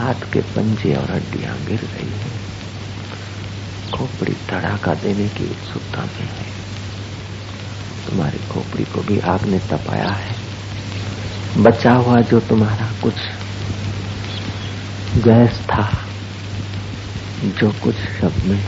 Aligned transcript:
हाथ 0.00 0.32
के 0.32 0.40
पंजे 0.40 0.94
और 0.94 1.10
हड्डियाँ 1.10 1.56
गिर 1.66 1.80
रही 1.80 2.08
है। 2.08 2.30
खोपड़ी 3.92 4.36
धड़ाका 4.50 4.94
देने 4.94 5.28
की 5.28 5.44
उत्सुकता 5.44 6.02
में 6.02 6.28
है। 6.28 6.46
तुम्हारी 8.08 8.38
खोपड़ी 8.38 8.84
को 8.84 9.02
भी 9.02 9.18
आग 9.20 9.44
ने 9.44 9.58
तपाया 9.58 10.08
है। 10.08 10.34
बचा 11.56 11.92
हुआ 11.92 12.20
जो 12.20 12.40
तुम्हारा 12.40 12.92
कुछ 13.02 13.14
गैस 15.24 15.58
था, 15.58 16.04
जो 17.44 17.72
कुछ 17.72 17.94
सब 17.94 18.32
में 18.44 18.64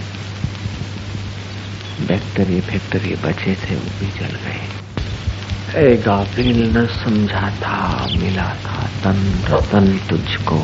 बैक्टीरिया 2.01 2.61
फैक्टरी 2.61 3.15
बचे 3.15 3.55
थे, 3.55 3.77
वो 3.77 3.91
भी 4.01 4.07
जल 4.07 4.37
गए। 4.37 5.97
गाफिल, 5.97 6.77
न 6.77 6.87
समझा 6.87 7.51
था, 7.51 8.07
मिला 8.19 8.55
था 8.65 8.91
तन 9.05 9.45
रतन 9.49 9.99
तुझको। 9.99 10.59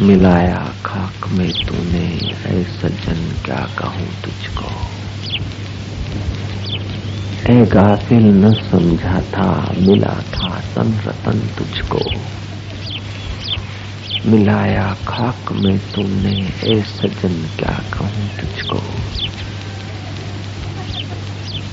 मिलाया 0.00 0.72
खाक 0.86 1.28
में 1.28 1.52
तूने, 1.52 2.34
ऐ 2.46 2.62
सज्जन 2.62 3.42
क्या 3.44 3.68
कहूँ 3.78 4.08
तुझको? 4.24 4.70
ए 7.52 7.66
गाफिल 7.66 8.22
न 8.22 8.52
समझा 8.52 9.20
था, 9.20 9.74
मिला 9.78 10.22
था 10.34 10.60
तन 10.60 11.00
रतन 11.06 11.40
तुझको। 11.58 12.10
मिलाया 14.26 14.96
खाक 15.08 15.52
में 15.52 15.78
तूने 15.78 16.52
ए 16.64 16.82
सजन 16.82 17.48
क्या 17.58 17.82
कहूँ 17.94 18.28
तुझको? 18.40 18.82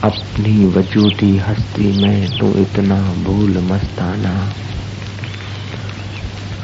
अपनी 0.03 0.65
वजूदी 0.65 1.37
हस्ती 1.37 2.01
में 2.01 2.37
तू 2.37 2.53
इतना 2.61 3.13
भूल 3.13 3.57
मस्ताना। 3.57 4.53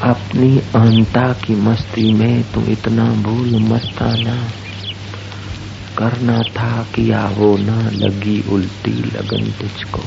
अपनी 0.02 0.58
अहंता 0.58 1.34
की 1.34 1.56
मस्ती 1.56 2.14
में 2.14 2.44
तू 2.44 2.62
इतना 2.62 3.03
भूल 3.03 3.59
मस्ताना। 3.59 4.48
करना 5.98 6.40
था 6.40 6.88
किया 6.95 7.26
वो 7.26 7.58
ना 7.58 7.90
लगी 7.90 8.44
उल्टी 8.50 8.92
लगन 8.92 9.52
तुझको। 9.52 10.00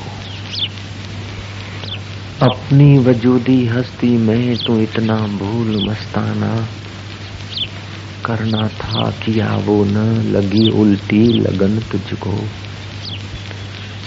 अपनी 2.42 2.98
वजूदी 2.98 3.66
हस्ती 3.66 4.16
में 4.16 4.56
तू 4.56 4.80
इतना 4.80 5.14
भूल 5.14 5.88
मस्ताना। 5.91 6.68
करना 8.24 8.68
था 8.68 9.11
किया 9.11 9.56
वो 9.56 9.84
न 9.84 9.96
लगी 10.22 10.70
उल्टी 10.70 11.27
लगन 11.27 11.78
तुझको। 11.78 12.44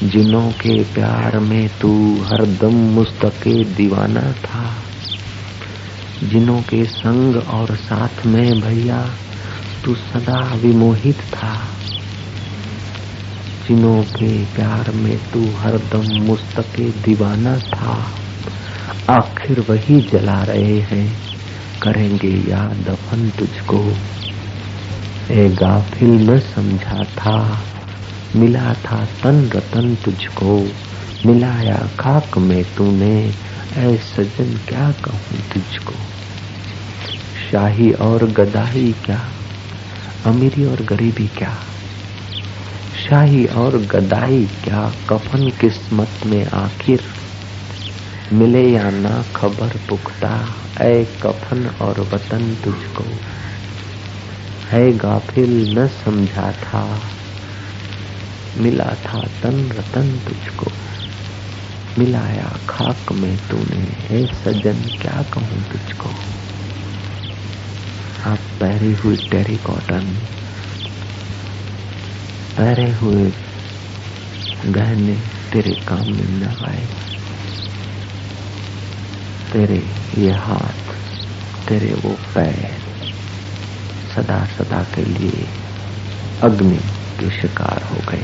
जिनों 0.08 0.52
के 0.52 0.84
प्यार 0.84 1.40
में 1.40 1.70
तू 1.82 2.22
हरदम 2.24 2.76
मुस्तके 2.76 3.64
दीवाना 3.64 4.32
था। 4.32 4.76
जिनों 6.24 6.62
के 6.62 6.86
संग 6.86 7.36
और 7.36 7.76
साथ 7.76 8.26
में 8.26 8.62
भैया, 8.62 9.10
तू 9.86 9.96
सदा 9.96 10.56
विमोहित 10.56 11.18
था। 11.22 11.68
जिनों 13.68 14.04
के 14.04 14.46
प्यार 14.46 14.92
में 14.92 15.18
तू 15.32 15.52
हरदम 15.52 16.24
मुस्तके 16.24 16.84
दीवाना 16.84 17.58
था। 17.58 18.12
आखिर 19.10 19.60
वही 19.60 20.02
जला 20.02 20.44
रहे 20.44 20.80
हैं, 20.80 21.18
करेंगे 21.82 22.52
या 22.52 22.68
दफन 22.68 23.30
तुझको। 23.30 23.94
ए 25.32 25.50
गाफिल 25.50 26.30
न 26.30 26.40
समझा 26.40 27.04
था, 27.04 27.60
मिला 28.36 28.74
था 28.74 29.06
तन 29.06 29.50
रतन 29.56 29.96
तुझको। 29.96 30.68
मिलाया 31.26 31.90
खाक 32.00 32.38
में 32.38 32.64
तूने, 32.64 33.34
ऐ 33.78 33.98
सजन 33.98 34.58
क्या 34.70 34.92
कहूँ 34.92 35.42
तुझको? 35.54 35.94
शाही 37.52 37.92
और 37.92 38.32
गदाही 38.32 38.92
क्या? 38.92 39.30
अमीरी 40.26 40.66
और 40.66 40.82
गरीबी 40.82 41.28
क्या? 41.28 41.58
शाही 43.10 43.46
और 43.46 43.78
गदाई 43.78 44.46
क्या 44.46 44.94
कफन 45.10 45.50
किस्मत 45.50 46.10
में 46.26 46.46
आखिर? 46.46 47.04
मिले 48.34 48.70
या 48.70 48.90
ना 48.90 49.26
खबर 49.36 49.80
पुख्ता, 49.90 50.56
ऐ 50.82 51.04
कफन 51.04 51.68
और 51.82 52.02
वतन 52.02 52.56
तुझको। 52.64 53.04
है 54.72 54.92
गाफिल 54.98 55.80
न 55.80 55.88
समझा 55.88 56.52
था, 56.52 57.02
मिला 58.58 58.96
था 59.06 59.20
तन 59.20 59.72
रतन 59.72 60.20
तुझको। 60.28 60.72
मिलाया 61.98 62.58
खाक 62.70 63.12
में 63.12 63.38
तूने। 63.38 63.82
हे 64.08 64.26
सजन 64.28 64.80
क्या 65.02 65.24
कहूँ 65.34 65.64
तुझको? 65.72 66.10
आप 68.26 68.40
पहरी 68.62 68.92
हुई 68.94 69.18
टेरी 69.32 69.58
कॉटन, 69.58 70.06
पहरे 72.58 72.92
हुए 72.92 73.32
गहने 74.66 75.16
तेरे 75.52 75.72
काम 75.72 76.12
में 76.12 76.30
न 76.30 76.44
आए। 76.68 76.88
तेरे 79.54 79.82
ये 80.18 80.32
हाथ, 80.32 80.94
तेरे 81.68 81.94
वो 81.94 82.18
पैर 82.36 82.72
सदा 84.16 84.46
सदा 84.46 84.84
के 84.96 85.06
लिए 85.06 85.48
अग्नि 86.44 86.80
के 87.20 87.30
शिकार 87.42 87.84
हो 87.84 88.12
गए। 88.12 88.24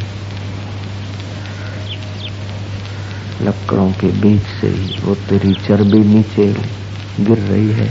लकड़ों 3.42 3.92
के 3.92 4.08
बीच 4.08 4.42
से 4.62 4.68
ही 4.68 5.00
वो 5.04 5.16
तेरी 5.16 5.54
चर्बी 5.54 6.00
नीचे 6.00 6.46
गिर 7.20 7.38
रही 7.38 7.72
है। 7.72 7.90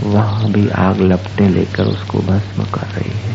वहाँ 0.00 0.52
भी 0.52 0.68
आग 0.68 1.00
लपटे 1.00 1.48
लेकर 1.48 1.84
उसको 1.84 2.18
भस्म 2.18 2.64
कर 2.64 2.86
रही 2.86 3.18
है। 3.18 3.34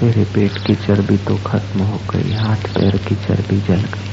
तेरे 0.00 0.24
पेट 0.24 0.58
की 0.66 0.74
चर्बी 0.74 1.16
तो 1.16 1.36
खत्म 1.36 1.80
हो 1.80 2.00
गई, 2.10 2.32
हाथ 2.32 2.56
पैर 2.56 2.96
की 2.96 3.14
चर्बी 3.14 3.60
जल 3.60 3.80
गई। 3.80 4.06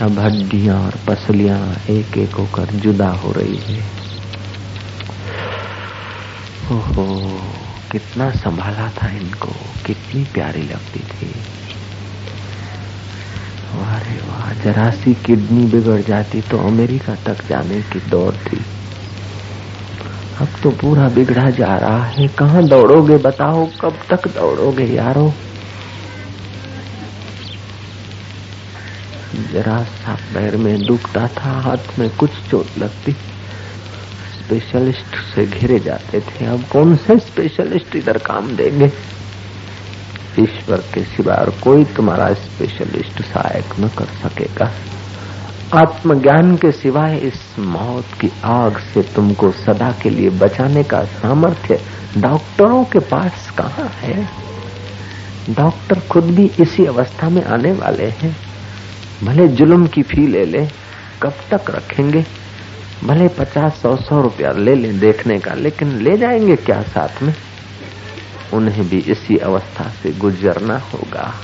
अब 0.00 0.18
हड्डियाँ 0.18 0.78
और 0.80 0.98
पसलियाँ 1.08 1.76
एक 1.90 2.18
एक 2.18 2.34
होकर 2.34 2.64
जुदा 2.64 3.08
हो 3.08 3.32
रही 3.32 3.56
है। 3.56 3.82
ओहो, 6.72 7.06
कितना 7.92 8.30
संभाला 8.30 8.88
था 8.88 9.08
इनको, 9.08 9.52
कितनी 9.86 10.24
प्यारी 10.24 10.62
लगती 10.62 11.00
थी। 11.00 11.34
वाह 13.74 13.98
वाह, 14.28 14.52
जरा 14.52 14.90
सी 14.90 15.14
किडनी 15.14 15.66
बिगड़ 15.66 16.00
जाती 16.00 16.40
तो 16.40 16.58
अमेरिका 16.58 17.14
तक 17.14 17.46
जाने 17.48 17.80
की 17.82 18.10
दौड़ 18.10 18.34
थी। 18.34 18.60
अब 20.40 20.48
तो 20.62 20.70
पूरा 20.70 21.08
बिगड़ा 21.08 21.50
जा 21.50 21.74
रहा 21.74 22.04
है। 22.04 22.28
कहाँ 22.28 22.62
दौड़ोगे 22.68 23.16
बताओ? 23.16 23.66
कब 23.80 23.96
तक 24.10 24.28
दौड़ोगे 24.28 24.84
यारो? 24.84 25.34
जरा 29.52 29.82
सा 29.82 30.14
पैर 30.14 30.56
में 30.56 30.82
दुखता 30.82 31.26
था, 31.26 31.50
हाथ 31.50 31.98
में 31.98 32.10
कुछ 32.10 32.30
चोट 32.50 32.66
लगती। 32.78 33.12
स्पेशलिस्ट 34.42 35.34
से 35.34 35.46
घिरे 35.46 35.78
जाते 35.78 36.20
थे। 36.20 36.46
अब 36.46 36.64
कौन 36.72 36.96
से 36.96 37.18
स्पेशलिस्ट 37.18 37.96
इधर 37.96 38.18
काम 38.18 38.56
देंगे? 38.56 38.92
ईश्वर 40.40 40.76
के 40.76 41.02
सिवा 41.04 41.34
और 41.34 41.50
कोई 41.50 41.84
तुम्हारा 41.84 42.34
स्पेशलिस्ट 42.34 43.22
सहायक 43.22 43.64
न 43.80 43.88
कर 43.88 44.04
सकेगा। 44.04 44.72
आत्मज्ञान 45.74 46.56
के 46.56 46.72
सिवाय 46.72 47.16
इस 47.16 47.58
मौत 47.58 48.04
की 48.20 48.30
आग 48.44 48.78
से 48.78 49.02
तुमको 49.02 49.50
सदा 49.50 49.94
के 50.02 50.10
लिए 50.10 50.30
बचाने 50.30 50.82
का 50.82 51.04
सामर्थ्य 51.04 51.80
डॉक्टरों 52.18 52.84
के 52.84 52.98
पास 52.98 53.50
कहाँ 53.58 53.88
है? 54.00 54.28
डॉक्टर 55.50 56.00
खुद 56.10 56.24
भी 56.24 56.50
इसी 56.60 56.84
अवस्था 56.84 57.28
में 57.28 57.44
आने 57.44 57.72
वाले 57.72 58.06
हैं। 58.06 58.36
भले 59.24 59.48
जुल्म 59.48 59.86
की 59.86 60.02
फ़ी 60.02 60.26
ले 60.26 60.44
ले, 60.44 60.68
कब 61.22 61.32
तक 61.54 61.70
रखेंगे? 61.70 62.24
भले 63.04 63.28
पचास 63.28 63.72
सौ 63.82 63.96
सौ 63.96 64.20
रुपया 64.20 64.52
ले 64.52 64.74
लें 64.74 64.98
देखने 64.98 65.38
का, 65.38 65.54
लेकिन 65.54 65.88
ले 65.88 66.16
जाएँगे 66.16 66.56
क्या 66.56 66.82
साथ 66.82 67.22
में? 67.22 67.34
उन्हें 68.52 68.88
भी 68.88 68.98
इसी 68.98 69.36
अवस्था 69.36 69.88
से 70.02 70.12
गुजरना 70.12 70.78
होगा। 70.78 71.34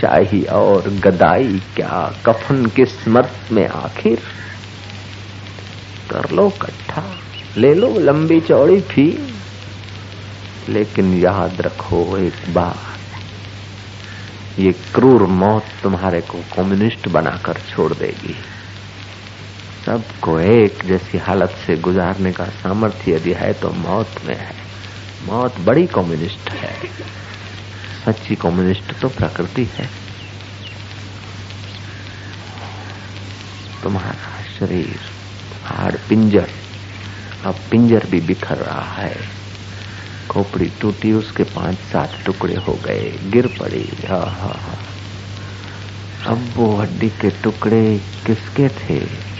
शाही 0.00 0.44
और 0.44 0.88
गदाई, 0.88 1.62
क्या 1.76 2.14
कफन 2.26 2.66
किस्मत 2.66 3.32
में 3.52 3.68
आखिर? 3.68 4.22
कर 6.10 6.30
लो 6.30 6.48
कट्ठा, 6.48 7.02
ले 7.56 7.74
लो 7.74 7.98
लंबी 7.98 8.40
चौड़ी 8.40 8.80
फ़ी 8.80 9.34
लेकिन 10.68 11.18
याद 11.18 11.60
रखो 11.60 12.18
एक 12.18 12.54
बार 12.54 12.92
ये 14.58 14.72
क्रूर 14.72 15.22
मौत 15.22 15.64
तुम्हारे 15.82 16.20
को 16.20 16.38
कम्युनिस्ट 16.56 17.08
बनाकर 17.08 17.52
छोड़ 17.52 17.92
देगी। 17.92 18.34
सबको 19.86 20.40
एक 20.40 20.84
जैसी 20.86 21.18
हालत 21.18 21.50
से 21.66 21.76
गुजारने 21.76 22.32
का 22.32 22.44
सामर्थ्य 22.44 23.14
यदि 23.14 23.32
है 23.32 23.52
तो 23.52 23.70
मौत 23.70 24.10
में 24.24 24.36
है। 24.36 24.61
मौत 25.24 25.60
बड़ी 25.60 25.86
कम्युनिस्ट 25.86 26.50
है। 26.50 26.74
सच्ची 28.06 28.34
कम्युनिस्ट 28.34 29.00
तो 29.00 29.08
प्रकृति 29.08 29.64
है। 29.64 29.90
तुम्हारा 33.82 34.42
शरीर 34.58 35.00
हाड़ 35.64 35.96
पिंजर, 36.08 36.50
अब 37.44 37.54
पिंजर 37.70 38.06
भी 38.06 38.20
बिखर 38.20 38.56
रहा 38.56 38.80
है। 38.80 39.16
खोपड़ी 40.30 40.72
टूटी, 40.80 41.12
उसके 41.12 41.42
पाँच 41.42 41.78
सात 41.78 42.22
टुकड़े 42.26 42.54
हो 42.54 42.72
गए, 42.72 43.18
गिर 43.22 43.46
पड़ी। 43.46 43.88
हा 44.08 44.16
हा 44.16 44.52
हा। 44.58 44.78
अब 46.26 46.52
वो 46.56 46.76
हड्डी 46.76 47.08
के 47.08 47.30
टुकड़े 47.30 48.00
किसके 48.26 48.68
थे? 48.68 49.31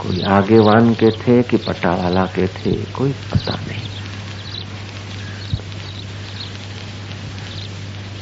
कोई 0.00 0.22
आगेवान 0.22 0.94
के 0.94 1.10
थे 1.10 1.42
कि 1.42 1.56
पटावाला 1.56 2.24
के 2.24 2.46
थे, 2.46 2.84
कोई 2.84 3.12
पता 3.12 3.52
नहीं। 3.68 3.80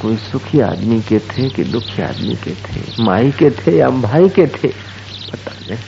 कोई 0.03 0.17
सुखी 0.17 0.61
आदमी 0.61 1.01
के 1.01 1.19
थे 1.19 1.49
कि 1.49 1.65
दुखी 1.65 2.03
आदमी 2.03 2.35
के 2.35 2.51
थे, 2.51 3.03
माई 3.03 3.31
के 3.31 3.51
थे 3.51 3.79
या 3.79 3.89
भाई 3.89 4.29
के 4.29 4.47
थे, 4.47 4.69
पता 5.33 5.53
नहीं। 5.71 5.79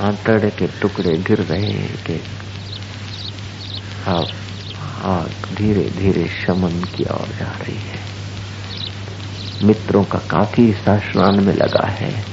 आंतड़े 0.00 0.50
के 0.50 0.66
टुकड़े 0.66 1.18
गिर 1.18 1.38
रहे 1.38 1.70
हैं 1.70 2.04
के 2.06 2.20
अब 4.06 4.26
आग 5.02 5.56
धीरे 5.56 5.90
धीरे 5.90 6.28
शमन 6.28 6.84
की 6.96 7.04
ओर 7.04 7.28
जा 7.38 7.52
रही 7.52 7.76
है। 7.76 8.00
मित्रों 9.62 10.04
का 10.04 10.18
काफ़ी 10.18 10.66
हिस्सा 10.66 10.98
स्नान 10.98 11.44
में 11.44 11.54
लगा 11.54 11.86
है। 11.86 12.29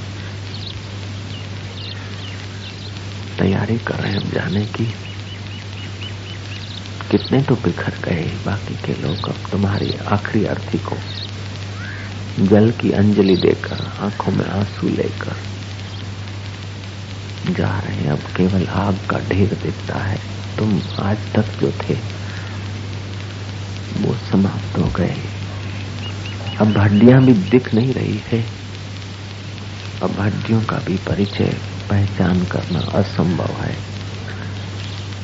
तैयारी 3.39 3.77
कर 3.77 3.95
रहे 3.95 4.11
हैं 4.11 4.19
हम 4.19 4.29
जाने 4.29 4.65
की। 4.65 4.85
कितने 7.11 7.41
तो 7.41 7.55
बिखर 7.55 7.93
गए 8.05 8.31
बाकी 8.45 8.75
के 8.75 9.01
लोग 9.01 9.29
अब 9.29 9.51
तुम्हारी 9.51 9.93
आखिरी 10.07 10.45
अर्थी 10.45 10.77
को। 10.77 10.95
जल 12.39 12.71
की 12.71 12.91
अंजलि 12.91 13.35
देकर, 13.35 13.91
आँखों 13.99 14.31
में 14.31 14.45
आँसू 14.45 14.89
लेकर 14.89 15.35
जा 17.53 17.79
रहे 17.79 17.95
हैं। 17.95 18.11
अब 18.11 18.19
केवल 18.19 18.67
आग 18.67 18.95
का 19.09 19.19
ढेर 19.19 19.53
दिखता 19.63 19.99
है। 19.99 20.17
तुम 20.59 20.81
आज 20.99 21.17
तक 21.35 21.45
जो 21.61 21.71
थे, 21.71 21.93
वो 23.97 24.15
समाप्त 24.31 24.77
हो 24.77 24.85
गए। 24.85 25.15
अब 26.59 26.77
हड्डियाँ 26.77 27.21
भी 27.23 27.33
दिख 27.33 27.73
नहीं 27.73 27.93
रही 27.93 28.21
है। 28.31 28.45
अब 30.03 30.19
हड्डियों 30.19 30.61
का 30.61 30.77
भी 30.77 30.97
परिचय 30.97 31.57
पहचान 31.89 32.43
करना 32.43 32.79
असंभव 32.79 33.53
है। 33.61 33.75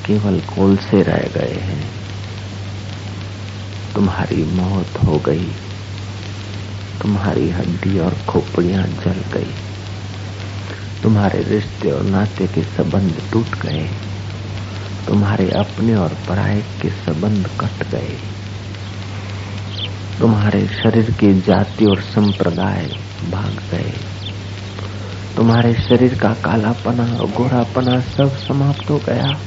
केवल 0.05 0.39
कोल 0.39 0.77
से 0.77 1.01
रह 1.03 1.17
गए 1.17 1.59
हैं। 1.61 1.91
तुम्हारी 3.95 4.43
मौत 4.43 5.03
हो 5.05 5.17
गई। 5.17 5.51
तुम्हारी 7.01 7.49
हड्डी 7.49 7.99
और 7.99 8.17
खोपड़ियाँ 8.29 8.87
जल 8.87 9.23
गई। 9.33 9.53
तुम्हारे 11.03 11.43
रिश्ते 11.43 11.91
और 11.91 12.03
नाते 12.03 12.47
के 12.47 12.63
संबंध 12.63 13.21
टूट 13.31 13.59
गए। 13.61 13.89
तुम्हारे 15.07 15.49
अपने 15.49 15.95
और 15.95 16.17
पराये 16.29 16.61
के 16.61 16.89
संबंध 16.89 17.49
कट 17.59 17.87
गए। 17.91 18.17
तुम्हारे 20.19 20.67
शरीर 20.67 21.11
की 21.11 21.41
जाति 21.41 21.85
और 21.85 22.01
संप्रदाय 22.01 22.85
भाग 23.31 23.61
गए। 23.71 24.12
तुम्हारे 25.37 25.73
शरीर 25.73 26.15
का 26.15 26.33
कालापना 26.33 27.05
गोरापना 27.17 27.99
सब 27.99 28.37
समाप्त 28.37 28.89
हो 28.89 28.97
गया। 28.97 29.39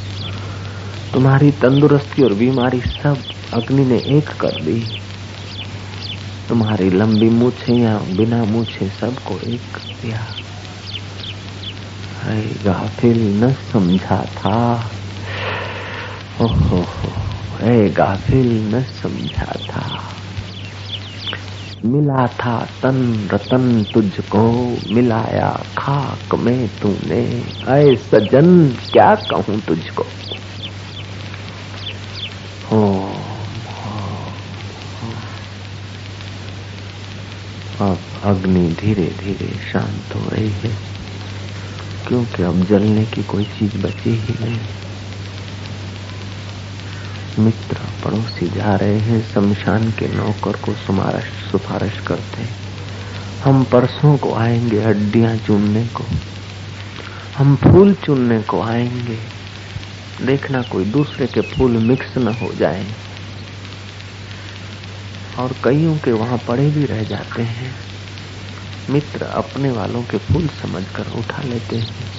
तुम्हारी 1.15 1.51
तंदुरुस्ती 1.51 2.23
और 2.23 2.35
बीमारी 2.35 2.81
सब 2.81 3.23
अग्नि 3.55 3.85
ने 3.85 3.99
एक 3.99 4.29
कर 4.29 4.63
दी। 4.63 5.01
तुम्हारी 6.49 6.91
लंबी 6.91 7.29
मूछे 7.31 7.73
या 7.73 7.99
बिना 7.99 8.45
मूछे 8.45 8.89
सबको 8.89 9.39
एक 9.39 9.61
कर 9.61 9.95
दिया। 10.03 10.27
गाफिल, 12.65 13.45
न 13.45 13.53
समझा 13.53 14.23
था। 14.23 14.91
ओहो 16.41 16.77
हो 16.77 17.13
गाफिल, 17.97 18.75
न 18.75 18.83
समझा 18.83 19.53
था। 19.71 20.01
मिला 21.85 22.27
था 22.41 22.55
तन 22.83 23.29
रतन 23.33 23.83
तुझको 23.95 24.43
मिलाया 24.95 25.51
खाक 25.79 26.35
में 26.35 26.69
तूने। 26.83 27.23
ऐ 27.69 27.95
सजन, 27.97 28.49
क्या 28.93 29.15
कहूँ 29.31 29.61
तुझको? 29.61 30.05
हो। 32.71 32.83
अब 37.81 38.21
अग्नि 38.25 38.69
धीरे 38.81 39.07
धीरे 39.21 39.49
शांत 39.63 40.15
हो 40.15 40.29
रही 40.29 40.51
है, 40.51 40.73
क्योंकि 42.07 42.43
अब 42.43 42.65
जलने 42.65 43.05
की 43.07 43.23
कोई 43.23 43.45
चीज़ 43.45 43.77
बची 43.79 44.11
ही 44.11 44.37
नहीं। 44.41 44.61
मित्र 47.39 47.77
पड़ोसी 48.05 48.49
जा 48.49 48.77
रहे 48.77 48.99
हैं, 48.99 49.23
शमशान 49.35 49.91
के 49.91 50.09
नौकर 50.09 50.53
को 50.53 50.75
सुमारश 50.75 51.25
सिफारिश 51.25 52.01
करते 52.07 52.43
हैं। 52.43 52.57
हम 53.45 53.65
परसों 53.65 54.17
को 54.17 54.35
आएँगे 54.35 54.81
हड्डियाँ 54.81 55.37
चुनने 55.37 55.87
को। 55.87 56.05
हम 57.39 57.57
फूल 57.57 57.95
चुनने 57.95 58.43
को 58.43 58.63
आएँगे। 58.63 59.19
देखना 60.27 60.63
कोई 60.63 60.85
दूसरे 60.85 61.27
के 61.27 61.41
फूल 61.41 61.71
मिक्स 61.71 62.19
न 62.19 62.29
हो 62.29 62.53
जाए। 62.53 62.87
और 65.39 65.53
कईयों 65.65 65.99
के 65.99 66.13
वहाँ 66.13 66.39
पड़े 66.39 66.71
भी 66.71 66.85
रह 66.85 67.03
जाते 67.03 67.43
हैं। 67.43 67.75
मित्र 68.91 69.25
अपने 69.25 69.71
वालों 69.71 70.03
के 70.03 70.19
फूल 70.19 70.47
समझकर 70.47 71.19
उठा 71.19 71.43
लेते 71.43 71.77
हैं। 71.77 72.16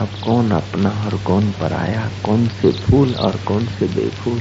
अब 0.00 0.08
कौन 0.24 0.50
अपना 0.50 0.90
और 1.06 1.16
कौन 1.26 1.50
पराया? 1.52 2.08
कौन 2.24 2.46
से 2.60 2.70
फूल 2.72 3.14
और 3.14 3.36
कौन 3.46 3.66
से 3.66 3.86
बेफूल? 3.86 4.40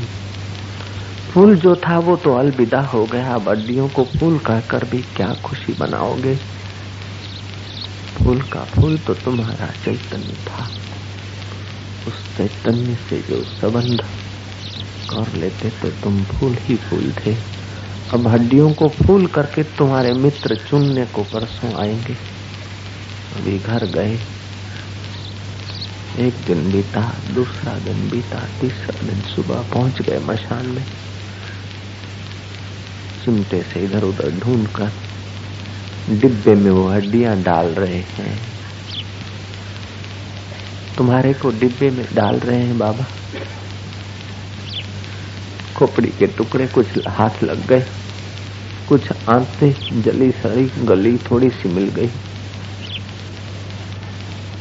फूल 1.33 1.55
जो 1.57 1.75
था 1.75 1.97
वो 1.99 2.15
तो 2.15 2.33
अलविदा 2.35 2.81
हो 2.83 3.05
गया। 3.05 3.33
अब 3.35 3.49
अड्डियों 3.49 3.87
को 3.89 4.03
फूल 4.17 4.37
कहकर 4.39 4.83
भी 4.85 5.01
क्या 5.15 5.33
खुशी 5.43 5.73
बनाओगे 5.73 6.35
फूल 8.17 8.41
का 8.41 8.63
फूल 8.65 8.97
तो 8.97 9.13
तुम्हारा 9.13 9.67
चैतन्य 9.85 10.35
था। 10.47 10.67
उस 12.07 12.25
चैतन्य 12.37 12.95
से 13.09 13.21
जो 13.21 13.41
संबंध 13.43 14.01
कर 15.09 15.33
लेते 15.33 15.69
तो 15.69 15.89
तुम 16.03 16.23
फूल 16.23 16.57
ही 16.61 16.75
फूल 16.79 17.13
थे। 17.25 17.35
अब 18.13 18.27
हड्डियों 18.27 18.73
को 18.73 18.89
फूल 18.89 19.27
करके 19.27 19.63
तुम्हारे 19.63 20.13
मित्र 20.13 20.55
चुनने 20.69 21.05
को 21.05 21.23
परसों 21.23 21.73
आएँगे। 21.73 22.13
अभी 23.35 23.57
घर 23.59 23.85
गए। 23.85 24.19
एक 26.19 26.33
दिन 26.47 26.71
बीता, 26.71 27.01
दूसरा 27.33 27.73
दिन 27.73 28.09
बीता, 28.09 28.39
तीसरा 28.61 29.07
दिन 29.07 29.21
सुबह 29.21 29.61
पहुँच 29.73 30.01
गए 30.01 30.19
मशान 30.19 30.65
में। 30.65 30.83
चिमटे 33.25 33.61
से 33.63 33.79
इधर 33.79 34.03
उधर 34.03 34.31
ढूंढ 34.39 34.67
कर 34.67 34.91
डिब्बे 36.09 36.55
में 36.55 36.71
वो 36.71 36.87
हड्डियाँ 36.87 37.41
डाल 37.43 37.65
रहे 37.65 37.99
हैं। 38.17 38.37
तुम्हारे 40.97 41.33
को 41.33 41.49
डिब्बे 41.49 41.89
में 41.89 42.05
डाल 42.13 42.39
रहे 42.39 42.59
हैं, 42.59 42.77
बाबा। 42.77 43.05
खोपड़ी 45.75 46.09
के 46.09 46.27
टुकड़े 46.27 46.67
कुछ 46.67 47.07
हाथ 47.07 47.43
लग 47.43 47.67
गए, 47.67 47.85
कुछ 48.89 49.11
आंते 49.29 49.75
जली 49.93 50.31
सड़ी, 50.31 50.71
गली 50.85 51.17
थोड़ी 51.17 51.49
सी 51.49 51.69
मिल 51.69 51.87
गई। 51.89 52.09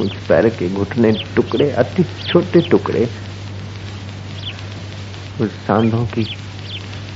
कुछ 0.00 0.12
पैर 0.28 0.48
के 0.48 0.68
घुटने 0.68 1.12
टुकड़े, 1.36 1.70
अति 1.70 2.04
छोटे 2.28 2.60
टुकड़े 2.60 3.06
कुछ 5.38 5.50
सांधों 5.50 6.06
की, 6.06 6.24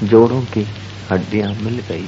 जोड़ों 0.03 0.41
की 0.43 0.67
हड्डियाँ 1.11 1.53
मिल 1.55 1.83
गई। 1.88 2.07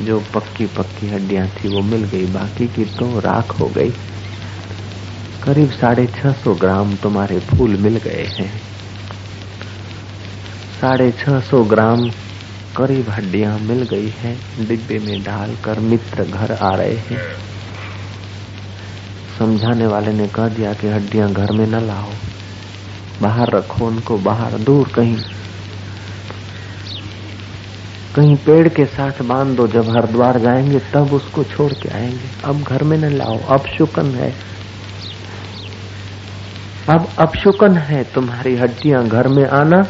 जो 0.00 0.20
पक्की 0.34 0.66
पक्की 0.66 1.08
हड्डियाँ 1.08 1.46
थी, 1.48 1.68
वो 1.68 1.80
मिल 1.80 2.04
गई। 2.04 2.26
बाकी 2.26 2.66
की 2.66 2.84
तो 2.84 3.20
राख 3.20 3.60
हो 3.60 3.66
गई। 3.66 3.90
करीब 5.44 5.70
साढ़े 5.70 6.06
छह 6.06 6.32
सौ 6.32 6.54
ग्राम 6.54 6.96
तुम्हारे 6.96 7.38
फूल 7.40 7.76
मिल 7.76 7.96
गए 7.96 8.24
हैं। 8.24 8.50
साढ़े 10.80 11.12
छह 11.12 11.40
सौ 11.40 11.64
ग्राम 11.64 12.10
करीब 12.76 13.08
हड्डियाँ 13.08 13.58
मिल 13.58 13.82
गई 13.82 14.08
है। 14.08 14.36
डिब्बे 14.66 14.98
में 14.98 15.22
डालकर 15.22 15.80
मित्र 15.80 16.24
घर 16.24 16.52
आ 16.52 16.74
रहे 16.74 16.96
हैं। 16.96 17.49
समझाने 19.40 19.86
वाले 19.86 20.12
ने 20.12 20.28
कह 20.28 20.48
दिया 20.48 20.72
कि 20.72 20.88
हड्डियाँ 20.88 21.32
घर 21.32 21.52
में 21.52 21.66
न 21.66 21.74
लाओ, 21.74 22.08
बाहर 23.22 23.50
रखो 23.50 23.86
उनको, 23.86 24.18
बाहर 24.18 24.52
दूर 24.52 24.88
कहीं। 24.88 25.16
कहीं 28.16 28.36
पेड़ 28.36 28.68
के 28.68 28.84
साथ 28.84 29.22
बाँध 29.22 29.56
दो 29.56 29.66
जब 29.66 29.90
हरिद्वार 29.90 30.38
जाएँगे, 30.38 30.78
तब 30.78 31.12
उसको 31.12 31.44
छोड़ 31.44 31.72
के 31.72 31.88
आएँगे। 31.88 32.42
अब 32.44 32.62
घर 32.62 32.84
में 32.84 32.98
न 32.98 33.04
लाओ, 33.04 33.38
अब 33.48 33.66
शुकन 33.66 34.06
है। 34.06 34.34
अब 36.88 37.08
अपशुकन 37.18 37.76
है, 37.76 38.04
तुम्हारी 38.04 38.56
हड्डियाँ 38.56 39.08
घर 39.08 39.28
में 39.28 39.46
आना 39.48 39.86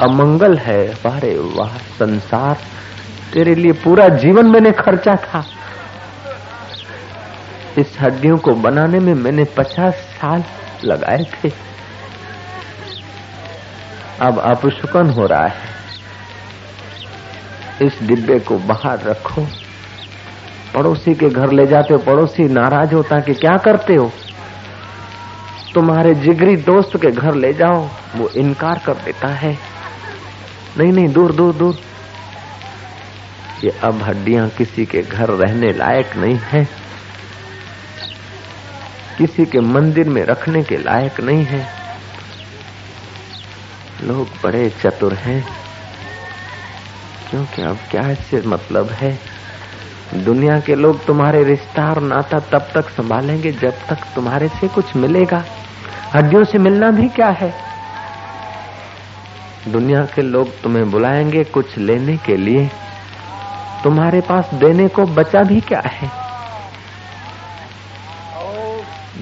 अमंगल 0.00 0.58
है 0.58 0.96
वाह, 1.06 1.78
संसार, 1.78 2.56
तेरे 3.32 3.54
लिए 3.54 3.72
पूरा 3.72 4.08
जीवन 4.08 4.46
मैंने 4.46 4.72
खर्चा 4.72 5.14
था। 5.14 5.44
इस 7.78 7.96
हड्डियों 8.00 8.38
को 8.38 8.54
बनाने 8.54 8.98
में 8.98 9.14
मैंने 9.14 9.44
पचास 9.44 9.94
साल 9.94 10.44
लगाए 10.84 11.24
थे। 11.24 11.52
अब 14.20 14.38
अपशुकन 14.38 15.10
हो 15.10 15.26
रहा 15.26 15.46
है। 15.46 15.70
इस 17.82 17.98
डिब्बे 18.02 18.38
को 18.38 18.58
बाहर 18.58 19.00
रखो। 19.00 19.46
पड़ोसी 20.74 21.14
के 21.14 21.28
घर 21.28 21.50
ले 21.52 21.66
जाते 21.66 21.94
हो, 21.94 21.98
पड़ोसी 21.98 22.42
नाराज़ 22.42 22.94
होता 22.94 23.20
कि 23.20 23.34
क्या 23.34 23.56
करते 23.56 23.94
हो? 23.94 24.12
तुम्हारे 25.74 26.14
जिगरी 26.14 26.56
दोस्त 26.56 26.96
के 26.96 27.10
घर 27.10 27.34
ले 27.34 27.52
जाओ, 27.52 27.88
वो 28.16 28.28
इनकार 28.28 28.80
कर 28.86 28.94
देता 28.94 29.28
है। 29.28 29.58
नहीं 30.78 30.92
नहीं, 30.92 31.08
दूर 31.08 31.32
दूर 31.32 31.54
दूर। 31.54 31.78
ये 33.64 33.70
अब 33.82 34.02
हड्डियाँ 34.02 34.48
किसी 34.48 34.86
के 34.86 35.02
घर 35.02 35.28
रहने 35.28 35.72
लायक 35.72 36.16
नहीं 36.16 36.38
है। 36.42 36.79
किसी 39.18 39.46
के 39.46 39.60
मंदिर 39.60 40.08
में 40.08 40.24
रखने 40.24 40.62
के 40.62 40.76
लायक 40.76 41.20
नहीं 41.20 41.44
है। 41.44 41.68
लोग 44.02 44.28
बड़े 44.44 44.72
चतुर 44.82 45.14
हैं। 45.14 45.46
क्योंकि 47.30 47.62
अब 47.62 47.78
क्या 47.90 48.10
इससे 48.10 48.42
मतलब 48.46 48.88
है? 48.90 49.18
दुनिया 50.14 50.60
के 50.60 50.74
लोग 50.74 51.04
तुम्हारे 51.04 51.44
रिश्ता 51.44 51.90
और 51.90 52.02
नाता 52.02 52.40
तब 52.40 52.68
तक 52.74 52.88
संभालेंगे 52.88 53.52
जब 53.52 53.72
तक 53.88 53.98
तुम्हारे 54.14 54.48
से 54.48 54.68
कुछ 54.68 54.96
मिलेगा। 54.96 55.44
हड्डियों 56.14 56.44
से 56.44 56.58
मिलना 56.58 56.90
भी 56.90 57.08
क्या 57.08 57.28
है? 57.28 57.54
दुनिया 59.68 60.04
के 60.04 60.22
लोग 60.22 60.60
तुम्हें 60.60 60.90
बुलाएँगे 60.90 61.44
कुछ 61.44 61.78
लेने 61.78 62.16
के 62.16 62.36
लिए। 62.36 62.70
तुम्हारे 63.84 64.20
पास 64.20 64.50
देने 64.54 64.88
को 64.88 65.04
बचा 65.04 65.42
भी 65.42 65.60
क्या 65.60 65.82
है? 65.86 66.29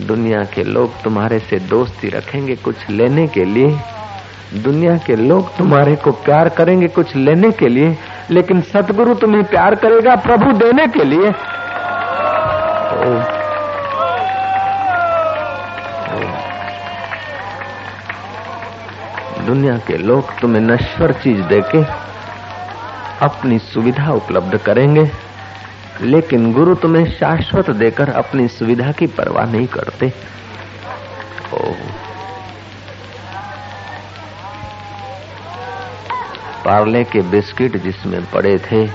दुनिया 0.07 0.43
के 0.45 0.63
लोग 0.65 1.03
तुम्हारे 1.03 1.39
से 1.39 1.59
दोस्ती 1.59 2.09
रखेंगे 2.09 2.55
कुछ 2.57 2.89
लेने 2.91 3.27
के 3.27 3.45
लिए। 3.45 3.79
दुनिया 4.63 4.97
के 4.97 5.17
लोग 5.17 5.57
तुम्हारे 5.57 5.97
को 5.97 6.11
प्यार 6.11 6.49
करेंगे 6.49 6.89
कुछ 6.89 7.15
लेने 7.17 7.51
के 7.51 7.69
लिए, 7.69 7.97
लेकिन 8.31 8.61
सतगुरु 8.61 9.15
तुम्हें 9.15 9.45
प्यार 9.45 9.75
करेगा 9.75 10.15
प्रभु 10.17 10.53
देने 10.59 10.87
के 10.87 11.05
लिए। 11.05 11.33
दुनिया 19.47 19.77
के 19.79 19.97
लोग 19.97 20.39
तुम्हें 20.41 20.63
नश्वर 20.63 21.13
चीज़ 21.13 21.41
देके 21.43 21.83
अपनी 23.25 23.59
सुविधा 23.59 24.13
उपलब्ध 24.13 24.57
करेंगे। 24.57 25.11
लेकिन 26.01 26.53
गुरु 26.53 26.75
तुम्हें 26.75 27.13
शाश्वत 27.13 27.71
देकर 27.71 28.09
अपनी 28.09 28.49
सुविधा 28.49 28.93
की 28.93 29.07
परवाह 29.07 29.45
नहीं 29.45 29.67
करते। 29.67 30.13
ओ। 31.55 31.73
पार्ले 36.65 37.05
के 37.05 37.21
बिस्किट 37.21 37.77
जिसमें 37.77 38.31
पड़े 38.31 38.59
थे, 38.59 38.91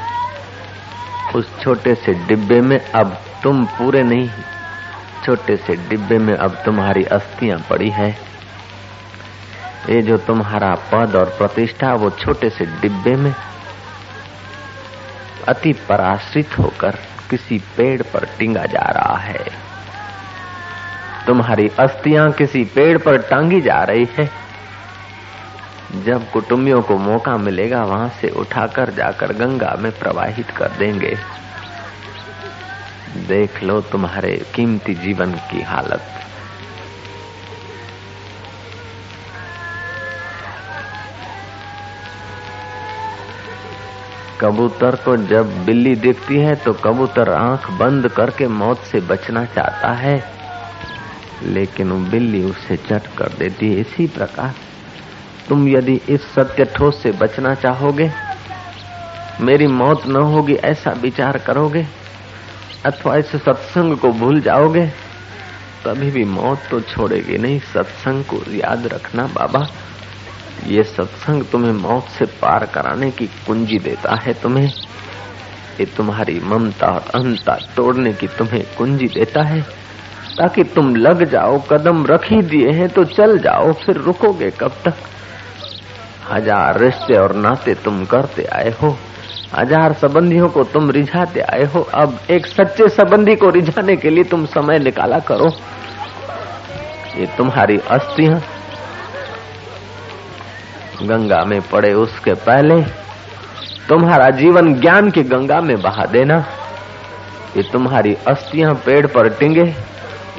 उस 1.35 1.61
छोटे 1.61 1.95
से 1.95 2.13
डिब्बे 2.13 2.61
में 2.61 2.91
अब 2.91 3.17
तुम 3.43 3.65
पूरे 3.65 4.03
नहीं, 4.03 4.29
छोटे 5.25 5.57
से 5.57 5.75
डिब्बे 5.75 6.17
में 6.17 6.35
अब 6.35 6.51
तुम्हारी 6.65 7.03
अस्थियाँ 7.03 7.59
पड़ी 7.69 7.89
है। 7.89 8.33
ये 9.89 10.01
जो 10.01 10.17
तुम्हारा 10.17 10.75
पद 10.91 11.15
और 11.15 11.25
प्रतिष्ठा, 11.25 11.93
वो 11.93 12.09
छोटे 12.09 12.49
से 12.49 12.65
डिब्बे 12.65 13.15
में 13.15 13.35
अति 15.47 15.73
पराश्रित 15.73 16.59
होकर 16.59 16.97
किसी 17.29 17.59
पेड़ 17.77 18.01
पर 18.01 18.27
टिंगा 18.39 18.65
जा 18.65 18.91
रहा 18.91 19.17
है। 19.17 19.73
तुम्हारी 21.27 21.67
अस्थियाँ 21.79 22.31
किसी 22.31 22.63
पेड़ 22.63 22.97
पर 22.97 23.17
टांगी 23.17 23.61
जा 23.61 23.83
रही 23.83 24.07
है। 24.17 24.29
जब 26.05 26.31
कुटुंबियों 26.31 26.81
को 26.81 26.97
मौका 26.97 27.37
मिलेगा, 27.37 27.83
वहाँ 27.83 28.09
से 28.09 28.29
उठाकर 28.29 28.89
जाकर 28.89 29.33
गंगा 29.33 29.75
में 29.79 29.91
प्रवाहित 29.91 30.49
कर 30.49 30.67
देंगे। 30.67 31.17
देख 33.27 33.63
लो 33.63 33.81
तुम्हारे 33.81 34.45
कीमती 34.55 34.93
जीवन 34.93 35.31
की 35.31 35.61
हालत। 35.61 36.01
कबूतर 44.43 44.95
को 44.95 45.15
जब 45.17 45.53
बिल्ली 45.65 45.95
दिखती 45.95 46.37
है 46.37 46.55
तो 46.55 46.73
कबूतर 46.75 47.29
आँख 47.29 47.69
बंद 47.71 48.07
करके 48.07 48.47
मौत 48.47 48.79
से 48.83 48.99
बचना 49.01 49.43
चाहता 49.45 49.91
है। 49.93 50.23
लेकिन 51.43 51.91
वो 51.91 51.97
बिल्ली 52.09 52.43
उसे 52.43 52.77
चट 52.79 53.07
कर 53.17 53.33
देती 53.39 53.71
है। 53.71 53.79
इसी 53.79 54.07
प्रकार 54.07 54.53
तुम 55.49 55.67
यदि 55.67 55.99
इस 56.09 56.21
सत्य 56.33 56.65
ठोस 56.65 57.01
से 57.03 57.11
बचना 57.11 57.53
चाहोगे, 57.55 58.11
मेरी 59.41 59.67
मौत 59.67 60.07
न 60.07 60.15
होगी 60.15 60.55
ऐसा 60.65 60.91
विचार 60.91 61.37
करोगे, 61.37 61.85
अथवा 62.85 63.15
इस 63.17 63.35
सत्संग 63.35 63.97
को 63.97 64.11
भूल 64.13 64.41
जाओगे, 64.41 64.85
तभी 65.85 66.11
भी 66.11 66.23
मौत 66.25 66.59
तो 66.71 66.79
छोड़ेगी 66.81 67.37
नहीं। 67.37 67.59
सत्संग 67.73 68.23
को 68.25 68.41
याद 68.51 68.87
रखना 68.87 69.27
बाबा। 69.33 69.67
ये 70.67 70.83
सत्संग 70.85 71.43
तुम्हें 71.43 71.71
मौत 71.73 72.07
से 72.09 72.25
पार 72.41 72.65
कराने 72.65 73.09
की 73.11 73.25
कुंजी 73.47 73.79
देता 73.79 74.15
है 74.15 74.33
तुम्हें। 74.33 74.67
ये 75.79 75.85
तुम्हारी 75.97 76.39
ममता 76.41 76.87
और 76.87 77.03
अहंता 77.15 77.55
तोड़ने 77.75 78.13
की 78.13 78.27
तुम्हें 78.27 78.63
कुंजी 78.77 79.07
देता 79.07 79.43
है। 79.43 79.61
ताकि 80.37 80.63
तुम 80.65 80.95
लग 80.95 81.23
जाओ, 81.31 81.59
कदम 81.71 82.05
रख 82.05 82.31
ही 82.31 82.41
दिए 82.43 82.71
हैं 82.71 82.89
तो 82.89 83.03
चल 83.05 83.37
जाओ, 83.39 83.73
फिर 83.75 83.97
रुकोगे 83.97 84.49
कब 84.51 84.75
तक? 84.85 84.93
हज़ार 86.31 86.79
रिश्ते 86.79 87.17
और 87.17 87.35
नाते 87.35 87.73
तुम 87.75 88.03
करते 88.05 88.43
आए 88.53 88.73
हो। 88.81 88.95
हज़ार 89.55 89.93
संबंधियों 89.93 90.49
को 90.49 90.63
तुम 90.63 90.89
रिझाते 90.91 91.39
आए 91.41 91.63
हो। 91.65 91.81
अब 91.93 92.17
एक 92.31 92.45
सच्चे 92.47 92.87
संबंधी 92.89 93.35
को 93.35 93.49
रिझाने 93.49 93.95
के 93.95 94.09
लिए 94.09 94.23
तुम 94.23 94.45
समय 94.45 94.79
निकाला 94.79 95.19
करो। 95.21 95.49
ये 97.17 97.25
तुम्हारी 97.37 97.77
अस्थियाँ 97.89 98.41
गंगा 101.01 101.43
में 101.45 101.61
पड़े 101.61 101.93
उसके 101.93 102.33
पहले 102.33 102.81
तुम्हारा 103.89 104.29
जीवन 104.29 104.73
ज्ञान 104.73 105.09
की 105.11 105.23
गंगा 105.23 105.61
में 105.61 105.81
बहा 105.81 106.05
देना। 106.05 106.37
ये 107.57 107.63
तुम्हारी 107.63 108.13
अस्थियाँ 108.27 108.73
पेड़ 108.75 109.07
पर 109.07 109.29
टिंगे, 109.29 109.73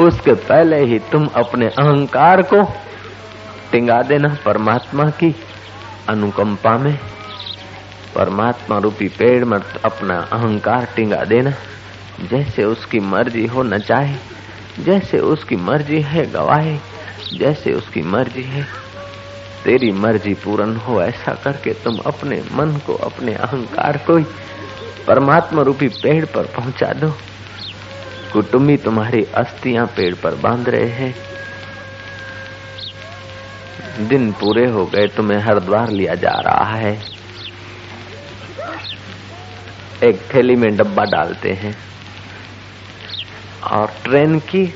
उसके 0.01 0.33
पहले 0.33 0.85
ही 0.85 0.99
तुम 0.99 1.27
अपने 1.37 1.67
अहंकार 1.67 2.43
को 2.43 2.63
टिंगा 3.73 4.03
देना 4.03 4.37
परमात्मा 4.45 5.05
की 5.11 5.35
अनुकंपा 6.09 6.77
में। 6.79 6.99
परमात्मा 8.15 8.79
रूपी 8.79 9.09
पेड़ 9.09 9.45
में 9.45 9.59
अपना 9.85 10.19
अहंकार 10.33 10.89
टिंगा 10.97 11.25
देना, 11.25 11.51
जैसे 12.31 12.65
उसकी 12.65 13.01
मर्ज़ी 13.01 13.47
हो 13.47 13.63
न 13.63 13.79
चाहे, 13.79 14.17
जैसे 14.81 15.19
उसकी 15.19 15.57
मर्ज़ी 15.57 16.01
है 16.03 16.31
गवाहे, 16.31 16.79
जैसे 17.39 17.73
उसकी 17.73 18.03
मर्ज़ी 18.03 18.43
है 18.43 18.84
तेरी 19.64 19.92
मर्ज़ी 19.92 20.35
पूर्ण 20.35 20.76
हो, 20.76 21.02
ऐसा 21.02 21.35
करके 21.35 21.75
तुम 21.75 21.99
अपने 21.99 22.44
मन 22.52 22.80
को, 22.87 22.94
अपने 22.94 23.35
अहंकार 23.35 23.97
को 23.97 24.16
ही 24.16 24.25
परमात्मा 25.06 25.62
रूपी 25.62 25.88
पेड़ 25.88 26.26
पर 26.26 26.42
पहुँचा 26.42 26.92
दो। 26.92 27.16
कुटुंबी 28.33 28.76
तुम्हारी 28.76 29.25
अस्थियाँ 29.25 29.87
पेड़ 29.87 30.14
पर 30.14 30.35
बाँध 30.35 30.68
रहे 30.68 30.88
हैं। 30.88 31.14
दिन 34.09 34.33
पूरे 34.33 34.71
हो 34.71 34.87
गए, 34.87 35.06
तुम्हें 35.06 35.38
हरिद्वार 35.38 35.90
लिया 35.90 36.14
जा 36.14 36.33
रहा 36.33 36.76
है। 36.76 37.02
एक 40.02 40.21
थैली 40.35 40.56
में 40.56 40.76
डब्बा 40.76 41.04
डालते 41.04 41.52
हैं। 41.52 41.76
और 43.64 43.92
ट्रेन 44.04 44.38
की 44.38 44.66